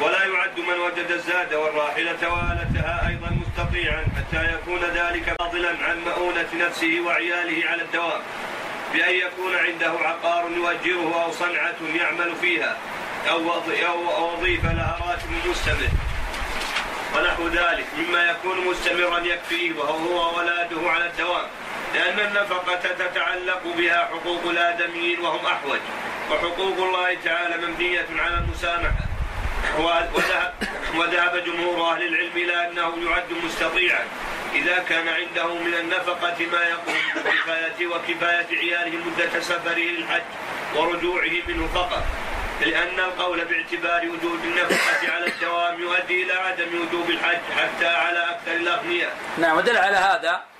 [0.00, 6.48] ولا يعد من وجد الزاد والراحلة وآلتها أيضا مستطيعا حتى يكون ذلك فاضلا عن مؤونة
[6.54, 8.20] نفسه وعياله على الدوام
[8.92, 12.76] بأن يكون عنده عقار يؤجره أو صنعة يعمل فيها
[13.30, 15.88] أو وظ- أو وظيفة لها راتب مستمر.
[17.16, 21.46] ونحو ذلك مما يكون مستمرا يكفيه وهو هو وولاده على الدوام.
[21.94, 25.80] لأن النفقة تتعلق بها حقوق الآدميين وهم أحوج.
[26.30, 29.04] وحقوق الله تعالى مبنية على المسامحة.
[29.78, 30.54] وذهب,
[30.94, 34.04] وذهب جمهور أهل العلم إلى أنه يعد مستطيعا.
[34.54, 40.22] إذا كان عنده من النفقة ما يقوم بكفاية وكفاية عياله مدة سفره للحج
[40.76, 42.02] ورجوعه منه فقط.
[42.60, 48.52] لأن القول باعتبار وجود النفقة على الدوام يؤدي إلى عدم وجوب الحج حتى على أكثر
[48.52, 49.16] الأغنياء.
[49.38, 50.51] نعم ودل على هذا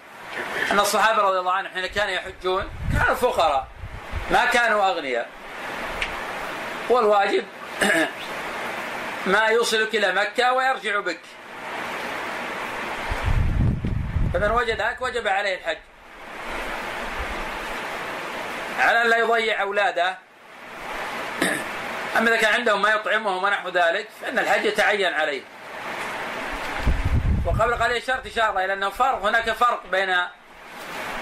[0.70, 3.68] أن الصحابة رضي الله عنهم حين كانوا يحجون كانوا فقراء
[4.30, 5.28] ما كانوا أغنياء.
[6.90, 7.44] والواجب
[9.26, 11.20] ما يوصلك إلى مكة ويرجع بك.
[14.34, 15.78] فمن وجدك وجب عليه الحج.
[18.78, 20.18] على أن لا يضيع أولاده.
[22.18, 25.42] أما إذا كان عندهم ما يطعمهم ونحو ذلك فإن الحج يتعين عليه.
[27.62, 30.10] وقبل قليل شرط إشارة إلى أنه فرق هناك فرق بين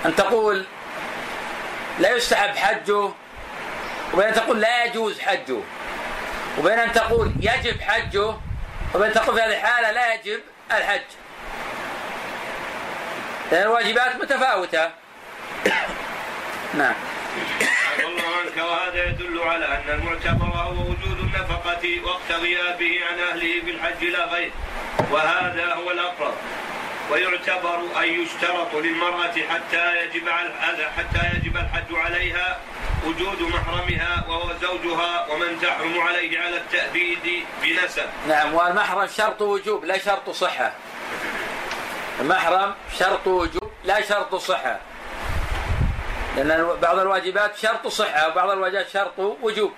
[0.06, 0.64] أن تقول
[1.98, 3.10] لا يستحب حجه
[4.14, 5.56] وبين أن تقول لا يجوز حجه
[6.58, 8.34] وبين أن تقول يجب حجه
[8.94, 10.40] وبين أن تقول في هذه الحالة لا يجب
[10.72, 11.00] الحج.
[13.52, 14.84] لأن الواجبات متفاوتة.
[16.78, 16.94] نعم.
[17.98, 23.70] الله عنك وهذا يدل على أن المعتبر هو وجود النفقة وقت غيابه عن أهله في
[23.70, 24.52] الحج لا غير.
[25.10, 26.34] وهذا هو الأقرب
[27.10, 30.28] ويعتبر أن يشترط للمرأة حتى يجب
[30.96, 32.58] حتى يجب الحج عليها
[33.06, 38.06] وجود محرمها وهو زوجها ومن تحرم عليه على التأبيد بنسب.
[38.28, 40.72] نعم والمحرم شرط وجوب لا شرط صحة.
[42.20, 44.80] المحرم شرط وجوب لا شرط صحة.
[46.36, 49.72] لأن بعض الواجبات شرط صحة وبعض الواجبات شرط وجوب.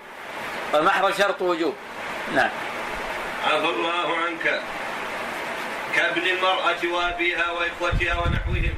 [0.72, 1.74] والمحرم شرط وجوب.
[2.34, 2.50] نعم.
[3.44, 4.62] عفى الله عنك.
[6.02, 8.74] كابن المرأة وأبيها وإخوتها ونحوهم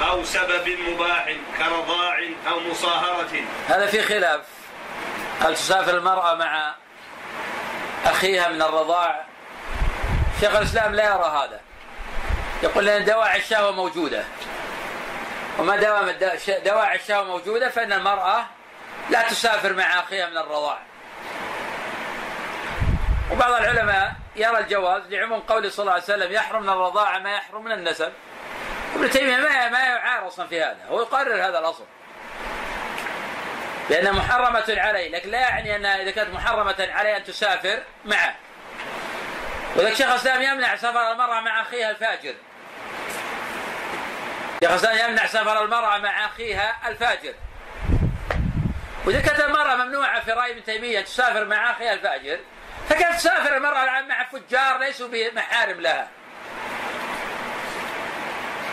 [0.00, 3.44] أو سبب مباح كرضاع أو مصاهرة.
[3.68, 4.40] هذا في خلاف.
[5.40, 6.74] هل تسافر المرأة مع
[8.04, 9.24] أخيها من الرضاع؟
[10.40, 11.60] شيخ الإسلام لا يرى هذا.
[12.62, 14.24] يقول لأن دواعي الشهوة موجودة.
[15.58, 16.14] وما دام
[16.64, 18.46] دواعي الشهوة موجودة فإن المرأة
[19.10, 20.78] لا تسافر مع أخيها من الرضاع.
[23.32, 27.64] وبعض العلماء يرى الجواز لعموم قول صلى الله عليه وسلم يحرم من الرضاعة ما يحرم
[27.64, 28.12] من النسب.
[28.94, 31.84] ابن تيمية ما ما يعار أصلا في هذا هو يقرر هذا الأصل.
[33.90, 38.34] لأنها محرمة عليه لكن لا يعني أنها إذا كانت محرمة عليه أن تسافر معه.
[39.76, 42.34] ولذلك شيخ الإسلام يمنع سفر المرأة مع أخيها الفاجر.
[44.62, 47.34] شيخ الإسلام يمنع سفر المرأة مع أخيها الفاجر.
[49.04, 52.38] وإذا كانت المرأة ممنوعة في رأي ابن تيمية تسافر مع أخيها الفاجر
[52.88, 56.08] فكيف تسافر المرأة مع فجار ليسوا بمحارم لها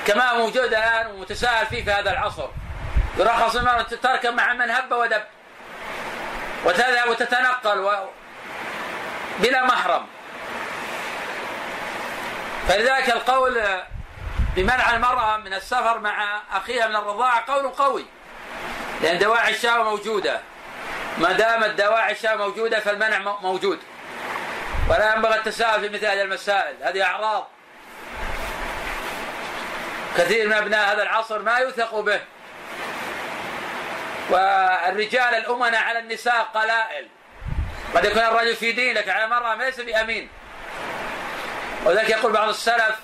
[0.08, 2.47] كما موجود الآن ومتساهل فيه في هذا العصر.
[3.17, 5.23] يرخص المرأة تركب مع من هب ودب.
[6.65, 8.10] وتذهب وتتنقل و...
[9.39, 10.06] بلا محرم.
[12.67, 13.63] فلذلك القول
[14.56, 18.06] بمنع المرأة من السفر مع أخيها من الرضاعة قول قوي.
[19.01, 20.41] لأن دواعي الشهوة موجودة.
[21.17, 23.80] ما دامت دواعي الشهوة موجودة فالمنع موجود.
[24.89, 26.84] ولا ينبغي التساهل في مثل هذه المسائل.
[26.84, 27.48] هذه أعراض.
[30.17, 32.21] كثير من أبناء هذا العصر ما يوثق به.
[34.30, 37.08] والرجال الأمناء على النساء قلائل.
[37.95, 40.30] قد يكون الرجل في دين لكن على المرأة ليس بأمين.
[41.86, 42.95] وذلك يقول بعض السلف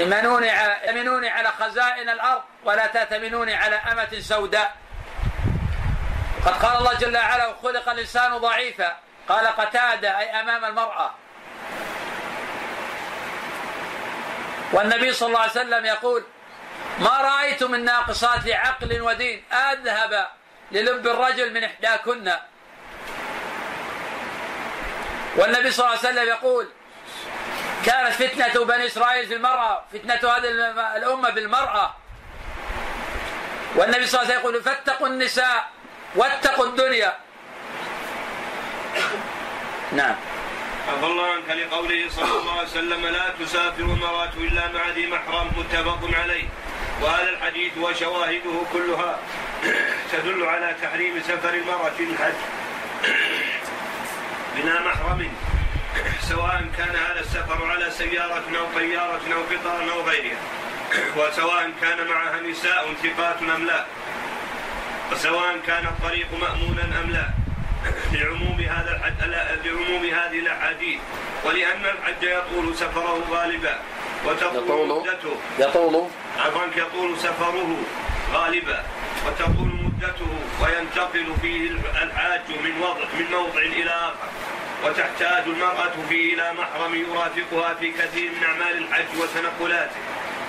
[0.00, 4.76] إمنوني على إمنوني على خزائن الأرض ولا تأتمنوني على أمة سوداء.
[6.46, 8.96] قد قال الله جل وعلا وخلق الإنسان ضعيفا.
[9.28, 11.14] قال قتادة أي أمام المرأة.
[14.72, 16.24] والنبي صلى الله عليه وسلم يقول
[16.98, 20.28] ما رأيت من ناقصات عقل ودين؟ أذهب
[20.72, 22.32] للب الرجل من إحداكن.
[25.36, 26.68] والنبي صلى الله عليه وسلم يقول
[27.86, 30.48] كانت فتنة بني إسرائيل في المرأة فتنة هذه
[30.96, 31.94] الأمة بالمرأة
[33.76, 35.68] والنبي صلى الله عليه وسلم يقول فاتقوا النساء
[36.14, 37.23] واتقوا الدنيا.
[39.92, 40.14] نعم.
[40.88, 45.50] عفى الله عنك لقوله صلى الله عليه وسلم لا تسافر المرأة إلا مع ذي محرم
[45.56, 46.44] متفق عليه.
[47.02, 49.18] وهذا الحديث وشواهده كلها
[50.12, 52.34] تدل على تحريم سفر المرأة الحج
[54.56, 55.32] بلا محرم
[56.20, 60.38] سواء كان هذا السفر على سيارة أو طيارة أو قطار أو غيرها.
[61.16, 63.84] وسواء كان معها نساء ثقات أم لا.
[65.12, 67.43] وسواء كان الطريق مأمونا أم لا.
[68.12, 69.30] لعموم هذا الحد
[69.64, 70.98] لعموم هذه الأحاديث.
[71.44, 73.78] ولأن الحج يطول سفره غالبا
[74.26, 75.36] وتطول مدته.
[75.58, 77.76] يطول عفوا يطول سفره
[78.32, 78.82] غالبا
[79.26, 80.26] وتطول مدته
[80.62, 81.70] وينتقل فيه
[82.02, 84.28] الحاج من وضع من موضع إلى آخر.
[84.84, 89.96] وتحتاج المرأة فيه إلى محرم يرافقها في كثير من أعمال الحج وتنقلاته.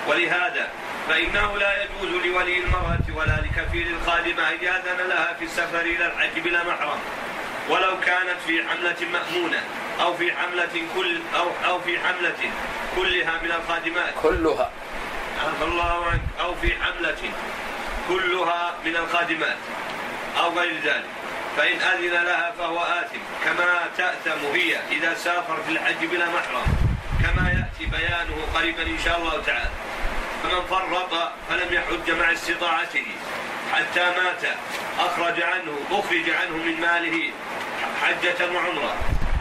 [0.08, 0.68] ولهذا
[1.08, 6.40] فإنه لا يجوز لولي المرأة ولا لكفيل الخادمة أن يأذن لها في السفر إلى الحج
[6.40, 6.98] بلا محرم.
[7.68, 9.62] ولو كانت في حملة مأمونة
[10.00, 12.50] أو في حملة كل أو أو في حملة
[12.96, 14.14] كلها من الخادمات.
[14.22, 14.70] كلها.
[15.46, 16.20] عفى الله عنك.
[16.40, 17.32] أو في حملة
[18.08, 19.56] كلها من الخادمات
[20.38, 21.04] أو غير ذلك.
[21.56, 23.18] فإن أذن لها فهو آثم.
[23.44, 26.66] كما تأثم هي إذا سافر في الحج بلا محرم.
[27.22, 29.70] كما يأتي بيانه قريبا إن شاء الله تعالى.
[30.42, 33.06] فمن فرط فلم يحج مع استطاعته.
[33.72, 34.44] حتى مات.
[34.98, 37.30] أخرج عنه أخرج عنه من ماله
[38.02, 38.96] حجة وعمرة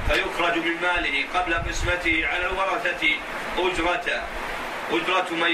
[0.08, 3.10] فيخرج من ماله قبل قسمته على الورثة
[3.58, 4.24] أجرة.
[4.92, 5.52] أجرة من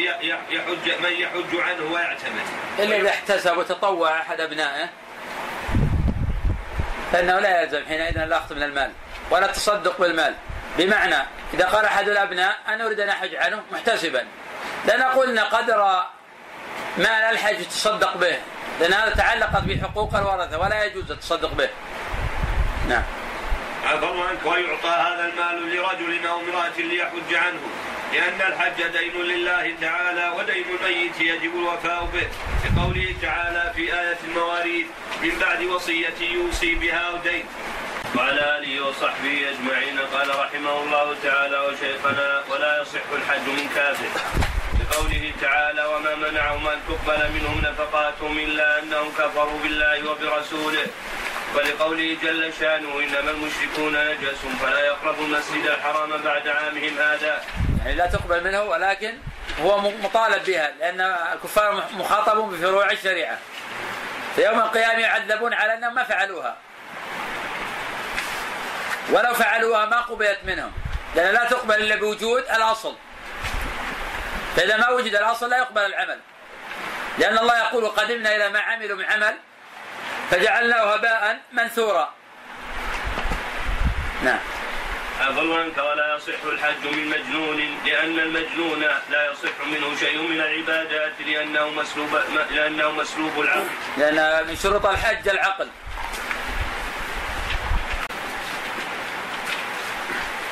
[0.49, 2.45] يحج من يحج عنه ويعتمد.
[2.79, 4.89] إلا إذا احتسب وتطوع أحد أبنائه.
[7.11, 8.91] فإنه لا يلزم حينئذ الأخذ من المال
[9.29, 10.35] ولا التصدق بالمال.
[10.77, 11.15] بمعنى
[11.53, 14.25] إذا قال أحد الأبناء أنا أريد أن أحج عنه محتسبا.
[14.85, 16.03] لأن قلنا قدر
[16.97, 18.37] مال الحج تصدق به.
[18.81, 21.69] لأن هذا تعلقت بحقوق الورثة ولا يجوز التصدق به.
[22.89, 23.03] نعم.
[23.93, 27.59] الله عنك ويعطى هذا المال لرجل أو امرأة ليحج عنه
[28.13, 32.27] لأن الحج دين لله تعالى ودين الميت يجب الوفاء به.
[32.65, 34.85] لقوله تعالى في آية المواريث
[35.23, 37.45] من بعد وصية يوصي بها أو دين
[38.15, 44.50] وعلى آله وصحبه أجمعين قال رحمه الله تعالى وشيخنا ولا يصح الحج من كافر.
[44.91, 50.85] لقوله تعالى وما منعهم أن تقبل منهم نفقاتهم إلا أنهم كفروا بالله وبرسوله
[51.55, 57.41] ولقوله جل شأنه إنما المشركون نجس فلا يقربوا المسجد الحرام بعد عامهم هذا.
[57.79, 59.17] يعني لا تقبل منه ولكن
[59.61, 61.01] هو مطالب بها لأن
[61.33, 63.37] الكفار مخاطبون بفروع الشريعة.
[64.35, 66.57] في يوم القيامة يعذبون على أنهم ما فعلوها.
[69.09, 70.71] ولو فعلوها ما قبلت منهم
[71.15, 72.95] لأن لا تقبل إلا بوجود الأصل.
[74.55, 76.19] فإذا ما وجد الأصل لا يقبل العمل.
[77.17, 79.37] لأن الله يقول وقدمنا إلى ما عملوا من عمل
[80.31, 82.13] فجعلناه هباء منثورا.
[84.23, 84.39] نعم.
[85.21, 91.13] عفوا عنك ولا يصح الحج من مجنون لأن المجنون لا يصح منه شيء من العبادات
[91.25, 92.19] لأنه مسلوب
[92.51, 93.67] لأنه مسلوب العقل.
[93.97, 95.69] لأن من شروط الحج العقل.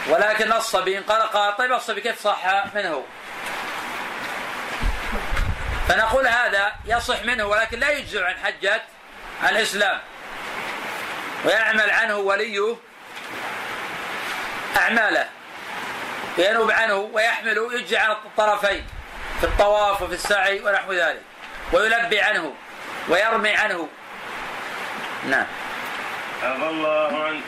[0.10, 3.06] ولكن الصبي إن قال قال طيب الصبي كيف صح منه.
[5.90, 8.82] فنقول هذا يصح منه ولكن لا يجزع عن حجة
[9.50, 10.00] الإسلام.
[11.46, 12.76] ويعمل عنه وليه
[14.78, 15.30] أعماله
[16.38, 18.88] ينوب عنه ويحمل يجزي عن الطرفين
[19.40, 21.22] في الطواف وفي السعي ونحو ذلك.
[21.74, 22.54] ويلبي عنه
[23.10, 23.88] ويرمي عنه.
[25.30, 25.46] نعم.
[26.44, 27.44] عفى الله عنك.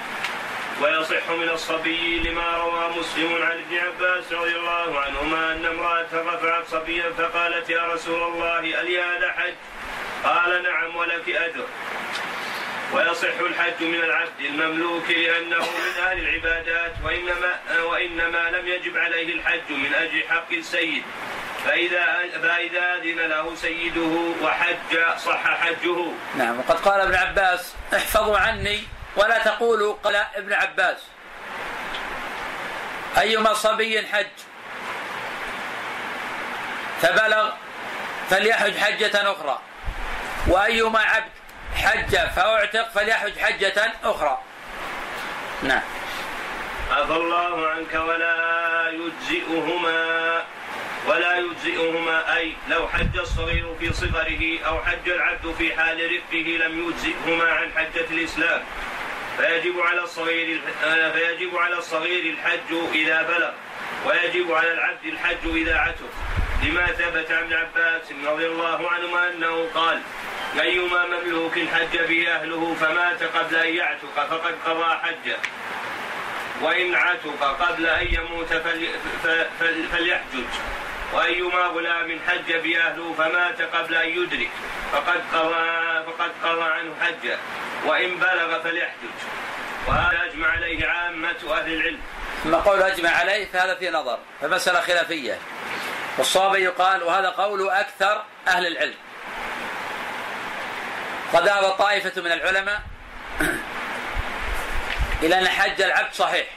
[0.81, 6.67] ويصح من الصبي لما روى مسلم عن ابن عباس رضي الله عنهما أن امرأة رفعت
[6.67, 9.53] صبيا فقالت يا رسول الله ألي هذا حج؟
[10.23, 11.65] قال نعم ولك أجر
[12.93, 19.71] ويصح الحج من العبد المملوك لأنه من أهل العبادات وإنما, وإنما لم يجب عليه الحج
[19.71, 21.03] من أجل حق السيد
[21.65, 22.05] فإذا
[22.41, 25.97] فإذا أذن له سيده وحج صح حجه.
[26.38, 28.79] نعم وقد قال ابن عباس احفظوا عني
[29.15, 30.97] ولا تقولوا قال ابن عباس
[33.17, 34.28] أيما صبي حج؟
[37.02, 37.52] فبلغ
[38.30, 39.60] فليحج حجة أخرى
[40.47, 41.32] وأيما عبد
[41.76, 44.41] حج فأعتق فليحج حجة أخرى.
[45.63, 45.82] نعم.
[46.91, 50.43] عفى الله عنك ولا يجزئهما
[51.08, 56.89] ولا يجزئهما أي لو حج الصغير في صغره أو حج العبد في حال رفقه لم
[56.89, 58.62] يجزئهما عن حجة الإسلام.
[59.38, 60.62] فيجب على الصغير
[61.13, 63.52] فيجب على الصغير الحج إذا بلغ
[64.06, 66.10] ويجب على العبد الحج إذا عتق.
[66.63, 70.02] لما ثبت عن عباس رضي الله عنهما أنه قال
[70.62, 75.38] أيما مملوك حج به أهله فمات قبل أن يعتق فقد قضى حجه.
[76.62, 78.54] وإن عتق قبل أن يموت
[79.91, 80.46] فليحجج.
[81.13, 84.50] وأيما غلام حج بأهله فمات قبل أن يدرك.
[84.91, 87.38] فقد قضى فقد قضى عنه حجه.
[87.86, 89.17] وإن بلغ فليحجج.
[89.88, 92.00] وهذا أجمع عليه عامة أهل العلم.
[92.43, 95.38] ثم قول أجمع عليه فهذا في نظر فمسألة خلافية.
[96.17, 98.95] والصواب يقال وهذا قول أكثر أهل العلم.
[101.34, 102.82] قد ذهب طائفة من العلماء
[105.24, 106.47] إلى أن حج العبد صحيح.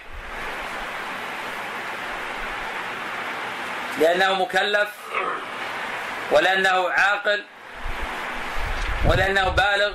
[3.99, 4.89] لأنه مكلف
[6.31, 7.45] ولأنه عاقل
[9.05, 9.93] ولأنه بالغ.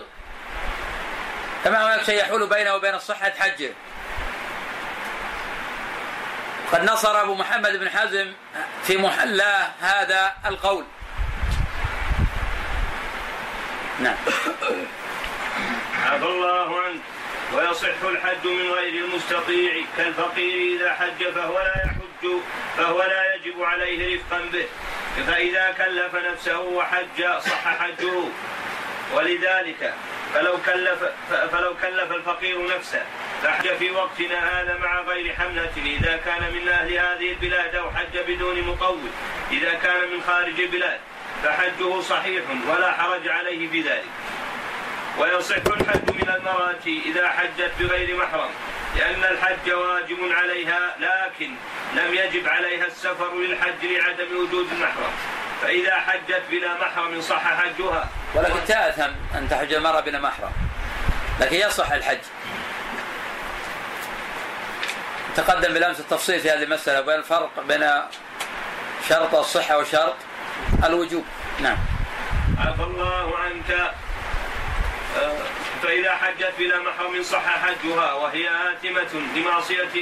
[1.64, 3.72] كما هناك شيء يحول بينه وبين صحة حجة.
[6.72, 8.34] قد نصر أبو محمد بن حزم
[8.84, 10.86] في محلاه هذا القول.
[14.00, 14.16] نعم.
[16.06, 17.02] عفى الله عنك.
[17.54, 19.86] ويصح الحج من غير المستطيع.
[19.98, 22.40] كالفقير إذا حج فهو لا يحج
[22.78, 24.66] فهو لا يجب عليه رفقا به.
[25.28, 28.24] فإذا كلف نفسه وحج صح حجه.
[29.14, 29.94] ولذلك
[30.34, 31.04] فلو كلف
[31.52, 33.04] فلو كلف الفقير نفسه
[33.44, 38.18] فحج في وقتنا هذا مع غير حملة إذا كان من أهل هذه البلاد أو حج
[38.28, 39.12] بدون مقوم
[39.52, 41.00] إذا كان من خارج البلاد
[41.44, 44.19] فحجه صحيح ولا حرج عليه في ذلك.
[45.18, 48.50] ويصح الحج من المرأة إذا حجت بغير محرم
[48.96, 51.52] لأن الحج واجب عليها لكن
[51.96, 55.12] لم يجب عليها السفر للحج لعدم وجود المحرم.
[55.62, 58.10] فإذا حجت بلا محرم صح حجها.
[58.36, 60.52] ولكن تأثم أن تحج المرأة بلا محرم.
[61.40, 62.18] لكن يصح الحج.
[65.36, 67.92] تقدم بالأمس التفصيل في هذه المسألة وبين الفرق بين
[69.10, 70.16] شرط الصحة وشرط
[70.84, 71.26] الوجوب.
[71.60, 71.78] نعم.
[72.60, 73.92] عفى الله عنك.
[75.84, 79.96] فإذا حجت بلا محرم صح حجها وهي آثمة لمعصية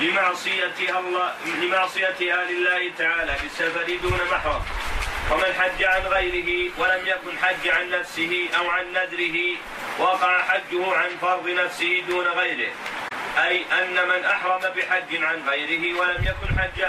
[0.00, 4.62] لمعصيتها الله لمعصيتها لله تعالى بالسفر دون محرم.
[5.30, 9.56] ومن حج عن غيره ولم يكن حج عن نفسه أو عن نذره
[9.98, 12.72] وقع حجه عن فرض نفسه دون غيره.
[13.38, 16.84] أي أن من أحرم بحج عن غيره ولم يكن حج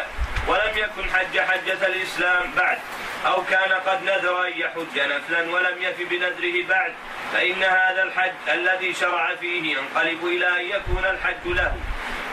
[0.48, 2.78] ولم يكن حج حجة الإسلام بعد.
[3.26, 6.94] أو كان قد نذر أن يحج نفلا ولم يف بنذره بعد
[7.34, 11.76] فإن هذا الحج الذي شرع فيه ينقلب إلى أن يكون الحج له.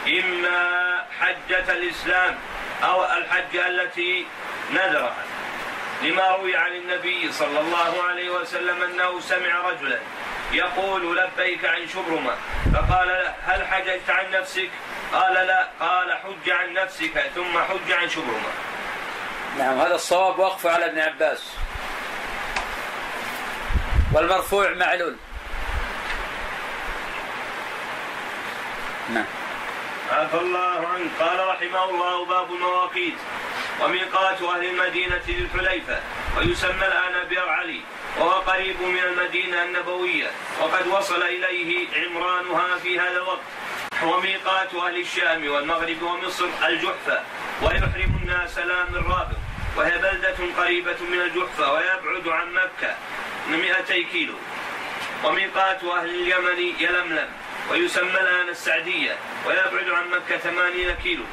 [0.07, 2.39] إما حجة الإسلام
[2.85, 4.27] أو الحجة التي
[4.73, 5.25] نذرها.
[6.03, 9.99] لما روي عن النبي صلى الله عليه وسلم أنه سمع رجلا
[10.53, 12.35] يقول لبيك عن شبرمة
[12.75, 14.71] فقال هل حججت عن نفسك؟
[15.13, 18.53] قال لا قال حج عن نفسك ثم حج عن شبرمة
[19.59, 21.43] نعم هذا الصواب وقف على ابن عباس.
[24.13, 25.17] والمرفوع معلول.
[29.11, 29.25] نعم.
[30.13, 31.11] عفى الله عنه.
[31.21, 33.15] قال رحمه الله باب المواقيت
[33.81, 36.01] وميقات أهل المدينة ذي الحليفة
[36.37, 37.81] ويسمى الآن بير علي
[38.19, 40.31] وهو قريب من المدينة النبوية
[40.61, 43.41] وقد وصل إليه عمرانها في هذا الوقت.
[44.03, 47.21] وميقات أهل الشام والمغرب ومصر الجحفة
[47.63, 49.42] ويحرم الناس لا من رابط
[49.77, 52.97] وهي بلدة قريبة من الجحفة ويبعد عن مكة
[53.51, 54.35] 200 كيلو.
[55.25, 57.29] وميقات أهل اليمن يلملم
[57.71, 59.17] ويسمى الآن السعدية
[59.47, 61.25] ويبعد عن مكة 80 كيلو.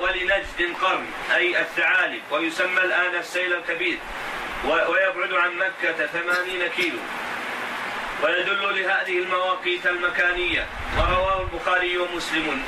[0.00, 3.98] ولنجد قرن أي الثعالب ويسمى الآن السيل الكبير.
[4.64, 6.98] ويبعد عن مكة 80 كيلو.
[8.22, 10.66] ويدل لهذه المواقيت المكانية
[10.98, 12.62] ورواه البخاري ومسلم.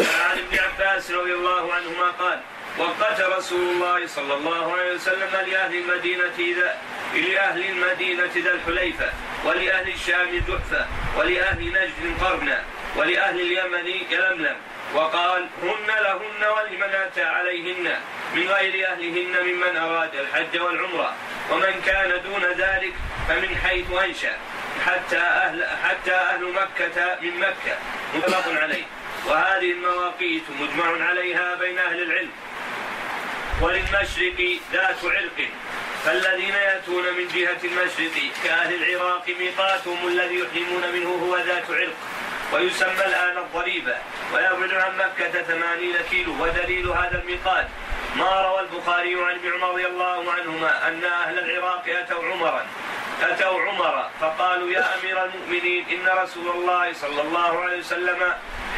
[0.00, 2.40] عن ابن عباس رضي الله عنهما قال
[2.78, 6.78] وقت رسول الله صلى الله عليه وسلم لأهل المدينة إذا
[7.14, 9.12] لأهل المدينة ذا الحليفة
[9.44, 10.86] ولأهل الشام جحفة
[11.18, 12.62] ولأهل نجد قرنا
[12.96, 14.56] ولأهل اليمن يلملم
[14.94, 17.98] وقال هن لهن ولمن أتى عليهن
[18.34, 21.14] من غير أهلهن ممن أراد الحج والعمرة
[21.50, 22.94] ومن كان دون ذلك
[23.28, 24.36] فمن حيث أنشأ
[24.86, 27.76] حتى أهل حتى أهل مكة من مكة.
[28.14, 28.84] مطلق عليه.
[29.26, 32.30] وهذه المواقيت مجمع عليها بين أهل العلم.
[33.62, 35.48] وللمشرق ذات عرق.
[36.04, 41.94] فالذين يأتون من جهة المشرق كأهل العراق ميقاتهم الذي يحرمون منه هو ذات عرق.
[42.52, 43.96] ويسمى الآن الضريبة.
[44.34, 46.42] ويبعد عن مكة ثمانين كيلو.
[46.42, 47.68] ودليل هذا الميقات.
[48.16, 52.66] ما روى البخاري عن ابن عمر رضي الله عنهما أن أهل العراق أتوا عمرا.
[53.22, 58.34] أتوا عمر فقالوا يا أمير المؤمنين إن رسول الله صلى الله عليه وسلم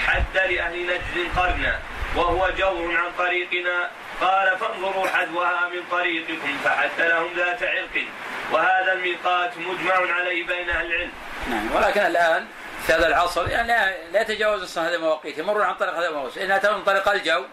[0.07, 1.79] حد لأهل نجد قرنا.
[2.17, 3.91] وهو جور عن طريقنا
[4.21, 8.05] قال فانظروا حذوها من طريقكم فحد لهم ذات عرق
[8.53, 11.13] وهذا الميقات مجمع عليه بين أهل العلم.
[11.51, 12.47] نعم ولكن الآن
[12.87, 16.39] في هذا العصر يعني لا, لا يتجاوز أصلا هذه المواقيت يمرون عن طريق هذه المواقيت.
[16.39, 17.45] إن اتوا من طريق الجو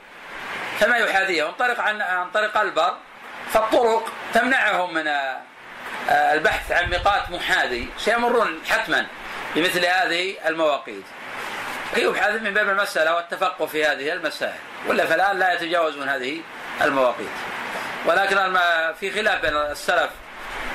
[0.79, 2.93] فما يحاذيهم؟ طريق عن عن طريق البر
[3.53, 5.41] فالطرق تمنعهم من آه،
[6.09, 7.89] آه، البحث عن ميقات محاذي.
[7.97, 9.07] سيمرون حتما
[9.55, 11.03] بمثل هذه المواقيت.
[11.97, 14.72] يبحث من باب المسألة والتفقه في هذه المسائل.
[14.87, 16.41] ولا فالآن لا يتجاوزون هذه
[16.81, 17.29] المواقيت.
[18.05, 18.57] ولكن
[18.99, 20.09] في خلاف بين السلف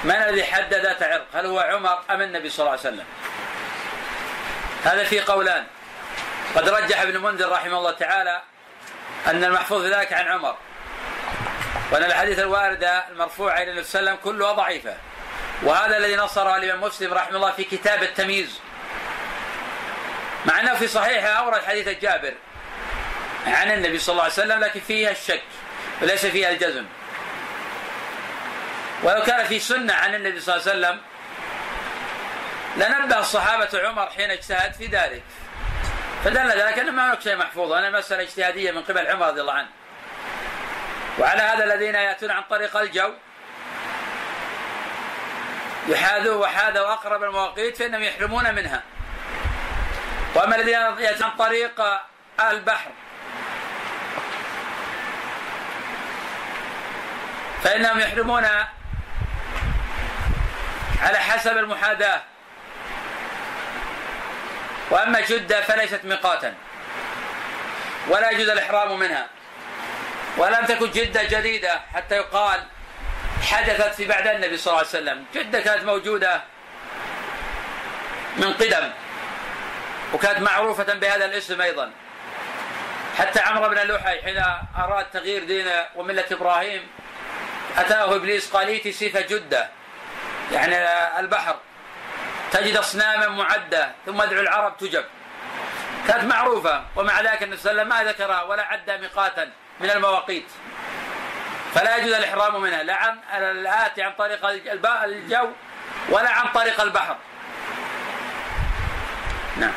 [0.05, 3.05] من الذي حد ذات عرق؟ هل هو عمر أم النبي صلى الله عليه وسلم؟
[4.85, 5.65] هذا في قولان.
[6.57, 8.43] قد رجح ابن منذر رحمه الله تعالى
[9.27, 10.57] أن المحفوظ في ذلك عن عمر.
[11.93, 14.97] وأن الحديث الواردة المرفوعة إلى النبي صلى الله عليه وسلم كلها ضعيفة.
[15.63, 18.61] وهذا الذي نصره الإمام مسلم رحمه الله في كتاب التمييز.
[20.47, 22.35] مع أنه في صحيحه أورد حديث جابر.
[23.47, 25.43] عن النبي صلى الله عليه وسلم لكن فيها الشك
[26.03, 26.85] وليس فيها الجزم.
[29.03, 31.01] ولو كان في سنة عن النبي صلى الله عليه وسلم
[32.77, 35.23] لنبه الصحابة عمر حين اجتهد في ذلك.
[36.25, 39.53] فدل ذلك أنه ما هناك شيء محفوظ أنا مسألة اجتهادية من قبل عمر رضي الله
[39.53, 39.69] عنه.
[41.19, 43.13] وعلى هذا الذين يأتون عن طريق الجو
[45.89, 48.83] يحاذوا وحاذوا أقرب المواقيت فإنهم يحرمون منها.
[50.35, 51.83] وأما الذين يأتون عن طريق
[52.41, 52.91] البحر
[57.65, 58.45] فإنهم يحرمون
[61.03, 62.23] على حسب المحاذاة.
[64.91, 66.55] وأما جدة فليست ميقاتا
[68.09, 69.27] ولا يجوز الإحرام منها.
[70.37, 72.65] ولم تكن جدة جديدة حتى يقال
[73.43, 75.25] حدثت في بعد النبي صلى الله عليه وسلم.
[75.35, 76.43] جدة كانت موجودة
[78.37, 78.91] من قدم
[80.15, 81.91] وكانت معروفة بهذا الاسم أيضا.
[83.19, 84.43] حتى عمرو بن لحي حين
[84.79, 86.89] أراد تغيير دينه وملة إبراهيم
[87.77, 89.69] أتاه إبليس قال ائت سيف جدة
[90.53, 90.77] يعني
[91.19, 91.57] البحر
[92.53, 95.05] تجد أصناما معدة ثم ادعو العرب تجب.
[96.09, 99.51] كانت معروفة ومع ذلك النبي صلى الله عليه وسلم ما ذكرها ولا عد ميقاتا
[99.81, 100.47] من المواقيت.
[101.75, 104.47] فلا يجوز الإحرام منها لا عن الآتي عن طريق
[105.05, 105.49] الجو
[106.09, 107.17] ولا عن طريق البحر.
[109.57, 109.73] نعم.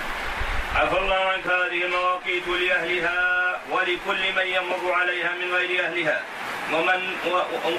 [0.75, 6.21] عفى الله عنك هذه المواقيت لأهلها ولكل من يمر عليها من غير أهلها.
[6.73, 7.01] ومن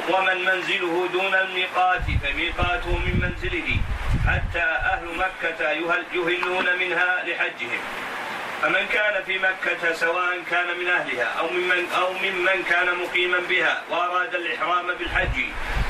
[0.09, 3.77] ومن منزله دون الميقات فميقاته من منزله.
[4.29, 7.81] حتى أهل مكة يهل يهلون منها لحجهم.
[8.63, 13.83] فمن كان في مكة سواء كان من أهلها أو ممن أو ممن كان مقيما بها
[13.91, 15.37] وأراد الإحرام بالحج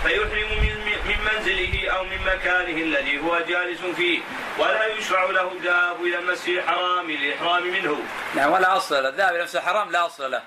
[0.02, 0.74] فيحرم من
[1.08, 4.20] من منزله أو من مكانه الذي هو جالس فيه
[4.58, 8.02] ولا يشرع له الذهاب إلى المسجد الحرام للإحرام منه.
[8.34, 9.08] نعم ولا أصل له.
[9.08, 10.42] الذهاب إلى مسجد الحرام لا أصل له.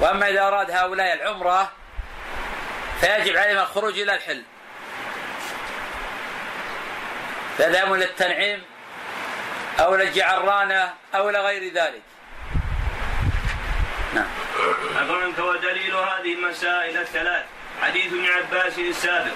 [0.00, 1.72] وأما إذا أراد هؤلاء العمرة
[3.00, 4.42] فيجب عليهم الخروج إلى الحل.
[7.56, 8.62] فيذهبون للتنعيم
[9.80, 12.02] أو للجعرانة أو لغير ذلك.
[14.14, 14.28] نعم.
[14.96, 17.44] عنك ودليل هذه المسائل الثلاث؟
[17.82, 19.34] حديث ابن عباس السابق.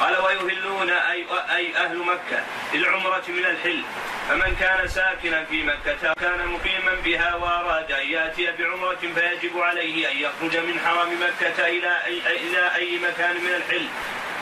[0.00, 1.26] قال ويهلون أي,
[1.56, 2.44] أي أهل مكة
[2.74, 3.82] للعمرة من الحل.
[4.28, 10.16] فمن كان ساكنا في مكة كان مقيما بها وأراد أن يأتي بعمرة فيجب عليه أن
[10.16, 11.96] يخرج من حرم مكة إلى
[12.26, 13.86] إلى أي مكان من الحل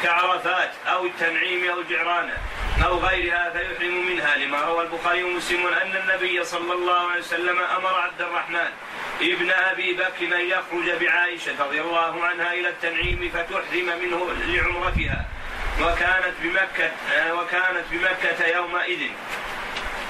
[0.02, 2.36] كعرفات أو التنعيم أو الجعرانة
[2.84, 4.36] أو غيرها فيحرم منها.
[4.36, 8.70] لما روى البخاري ومسلم أن النبي صلى الله عليه وسلم أمر عبد الرحمن
[9.20, 15.24] ابن أبي بكر أن يخرج بعائشة رضي الله عنها إلى التنعيم فتحرم منه لعمرتها
[15.80, 16.90] وكانت بمكة
[17.34, 19.00] وكانت بمكة يومئذ.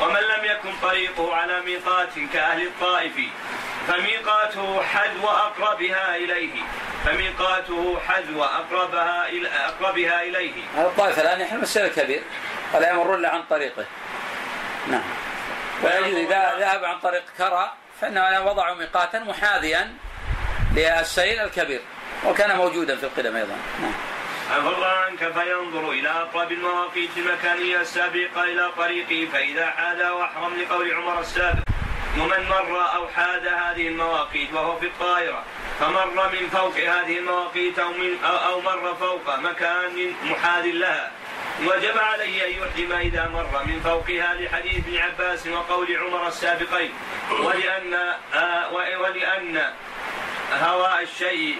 [0.01, 3.13] ومن لم يكن طريقه على ميقات كأهل الطائف
[3.89, 6.63] فميقاته حذو أقربها إليه
[7.05, 10.53] فميقاته حذو أقربها إلى أقربها إليه.
[10.79, 12.23] الطائف الآن يحرم السير الكبير
[12.75, 13.85] ولا يمر إلا عن طريقه.
[14.89, 15.03] نعم.
[15.83, 19.93] ويجوز إذا ذهب عن طريق كرى فإنه وضعوا ميقاتا محاذيا
[20.75, 21.81] للسيل الكبير
[22.27, 23.57] وكان موجودا في القدم أيضا.
[23.83, 23.95] نعم.
[24.51, 31.21] عفى عنك فينظر إلى أقرب المواقيت المكانية السابقة إلى طريقه فإذا حاد وأحرم لقول عمر
[31.21, 31.63] السابق
[32.19, 35.45] ومن مر أو حاد هذه المواقيت وهو في الطائرة
[35.81, 41.11] فمر من فوق هذه المواقيت أو, من أو مر فوق مكان محاذ لها
[41.63, 46.93] وجب عليه أن يحرم إذا مر من فوقها لحديث ابن عباس وقول عمر السابقين
[47.41, 47.95] ولأن
[48.35, 49.73] آه ولأن
[50.55, 51.57] هواء الشيء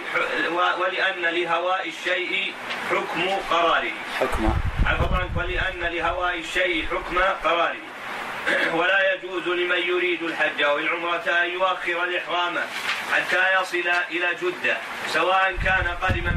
[0.79, 2.53] ولأن لهواء الشيء
[2.89, 4.53] حكم قراره حكم.
[4.85, 7.95] عفوا عنك ولأن لهواء الشيء حكم قراره
[8.79, 12.57] ولا يجوز لمن يريد الحج أو العمرة أن يؤخر الإحرام
[13.13, 14.77] حتى يصل إلى جدة
[15.07, 16.31] سواء كان قدم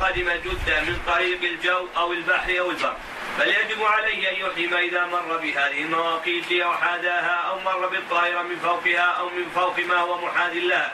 [0.00, 2.96] قدم جدة من طريق الجو أو البحر أو البر.
[3.38, 8.56] بل يجب عليه أن يحرم إذا مر بهذه المواقيت أو حاداها أو مر بالطائرة من
[8.56, 10.92] فوقها أو من فوق ما هو محاذ لها.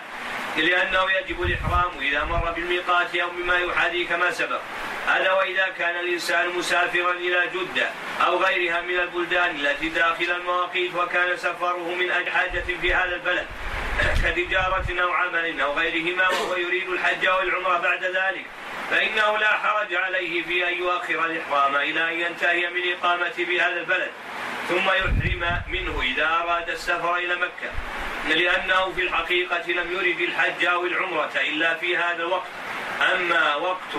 [0.56, 4.60] لأنه يجب الإحرام إذا مر بالميقات أو بما يحاذي كما سبق.
[5.06, 7.90] هذا وإذا كان الإنسان مسافرا إلى جدة
[8.26, 13.46] أو غيرها من البلدان التي داخل المواقيت وكان سفره من أجل حاجة في هذا البلد.
[14.24, 18.44] كتجارة أو عمل أو غيرهما وهو يريد الحج أو العمرة بعد ذلك
[18.90, 24.10] فإنه لا حرج عليه في أن يؤخر الإحرام إلى أن ينتهي من إقامته بهذا البلد
[24.68, 27.70] ثم يحرم منه إذا أراد السفر إلى مكة.
[28.28, 32.46] لأنه في الحقيقة لم يرد الحج أو العمرة إلا في هذا الوقت.
[33.14, 33.94] أما وقت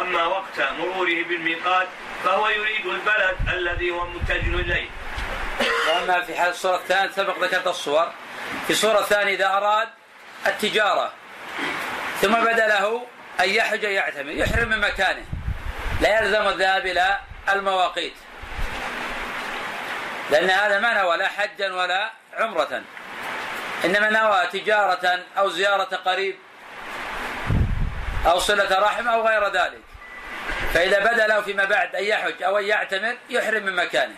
[0.00, 1.88] أما وقت مروره بالميقات
[2.24, 4.88] فهو يريد البلد الذي هو متجه إليه.
[5.88, 8.12] وأما في حال الصورة الثانية سبق ذكرت الصور.
[8.66, 9.88] في الصورة الثانية إذا أراد
[10.46, 11.12] التجارة
[12.20, 13.06] ثم بدا له
[13.40, 15.24] أن يحج يعتمر يحرم من مكانه.
[16.00, 17.18] لا يلزم الذهاب إلى
[17.52, 18.14] المواقيت.
[20.30, 22.82] لأن هذا ما نوى لا حجا ولا عمرة.
[23.84, 26.36] إنما نوى تجارة أو زيارة قريب
[28.26, 29.80] أو صلة رحم أو غير ذلك.
[30.74, 34.14] فإذا بدا له فيما بعد أن يحج أو أن يعتمر يحرم من مكانه.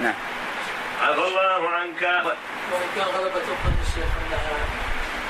[0.00, 0.14] نعم.
[1.02, 2.02] عفى الله عنك.
[2.02, 4.50] وإن كان غلبة الظن الشيخ أنها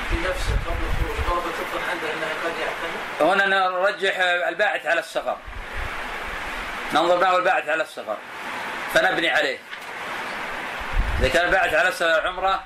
[0.09, 3.33] في نفسه قبل الخروج غلبة الظن عنده أنها قد يعتمر.
[3.33, 5.37] هنا نرجح الباعث على السفر.
[6.93, 8.17] ننظر ما هو الباعث على السفر.
[8.93, 9.57] فنبني عليه.
[11.19, 12.63] إذا كان الباعث على السفر عمرة آه،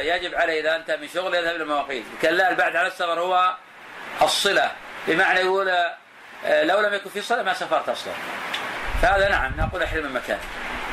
[0.00, 2.04] يجب عليه إذا أنت من شغل يذهب إلى المواقيت.
[2.22, 3.56] كان لا البعث على السفر هو
[4.22, 4.70] الصلة.
[5.06, 5.68] بمعنى يقول
[6.46, 8.12] آه، لو لم يكن في صلة ما سافرت أصلا.
[9.02, 10.40] فهذا نعم نقول احرم من مكانه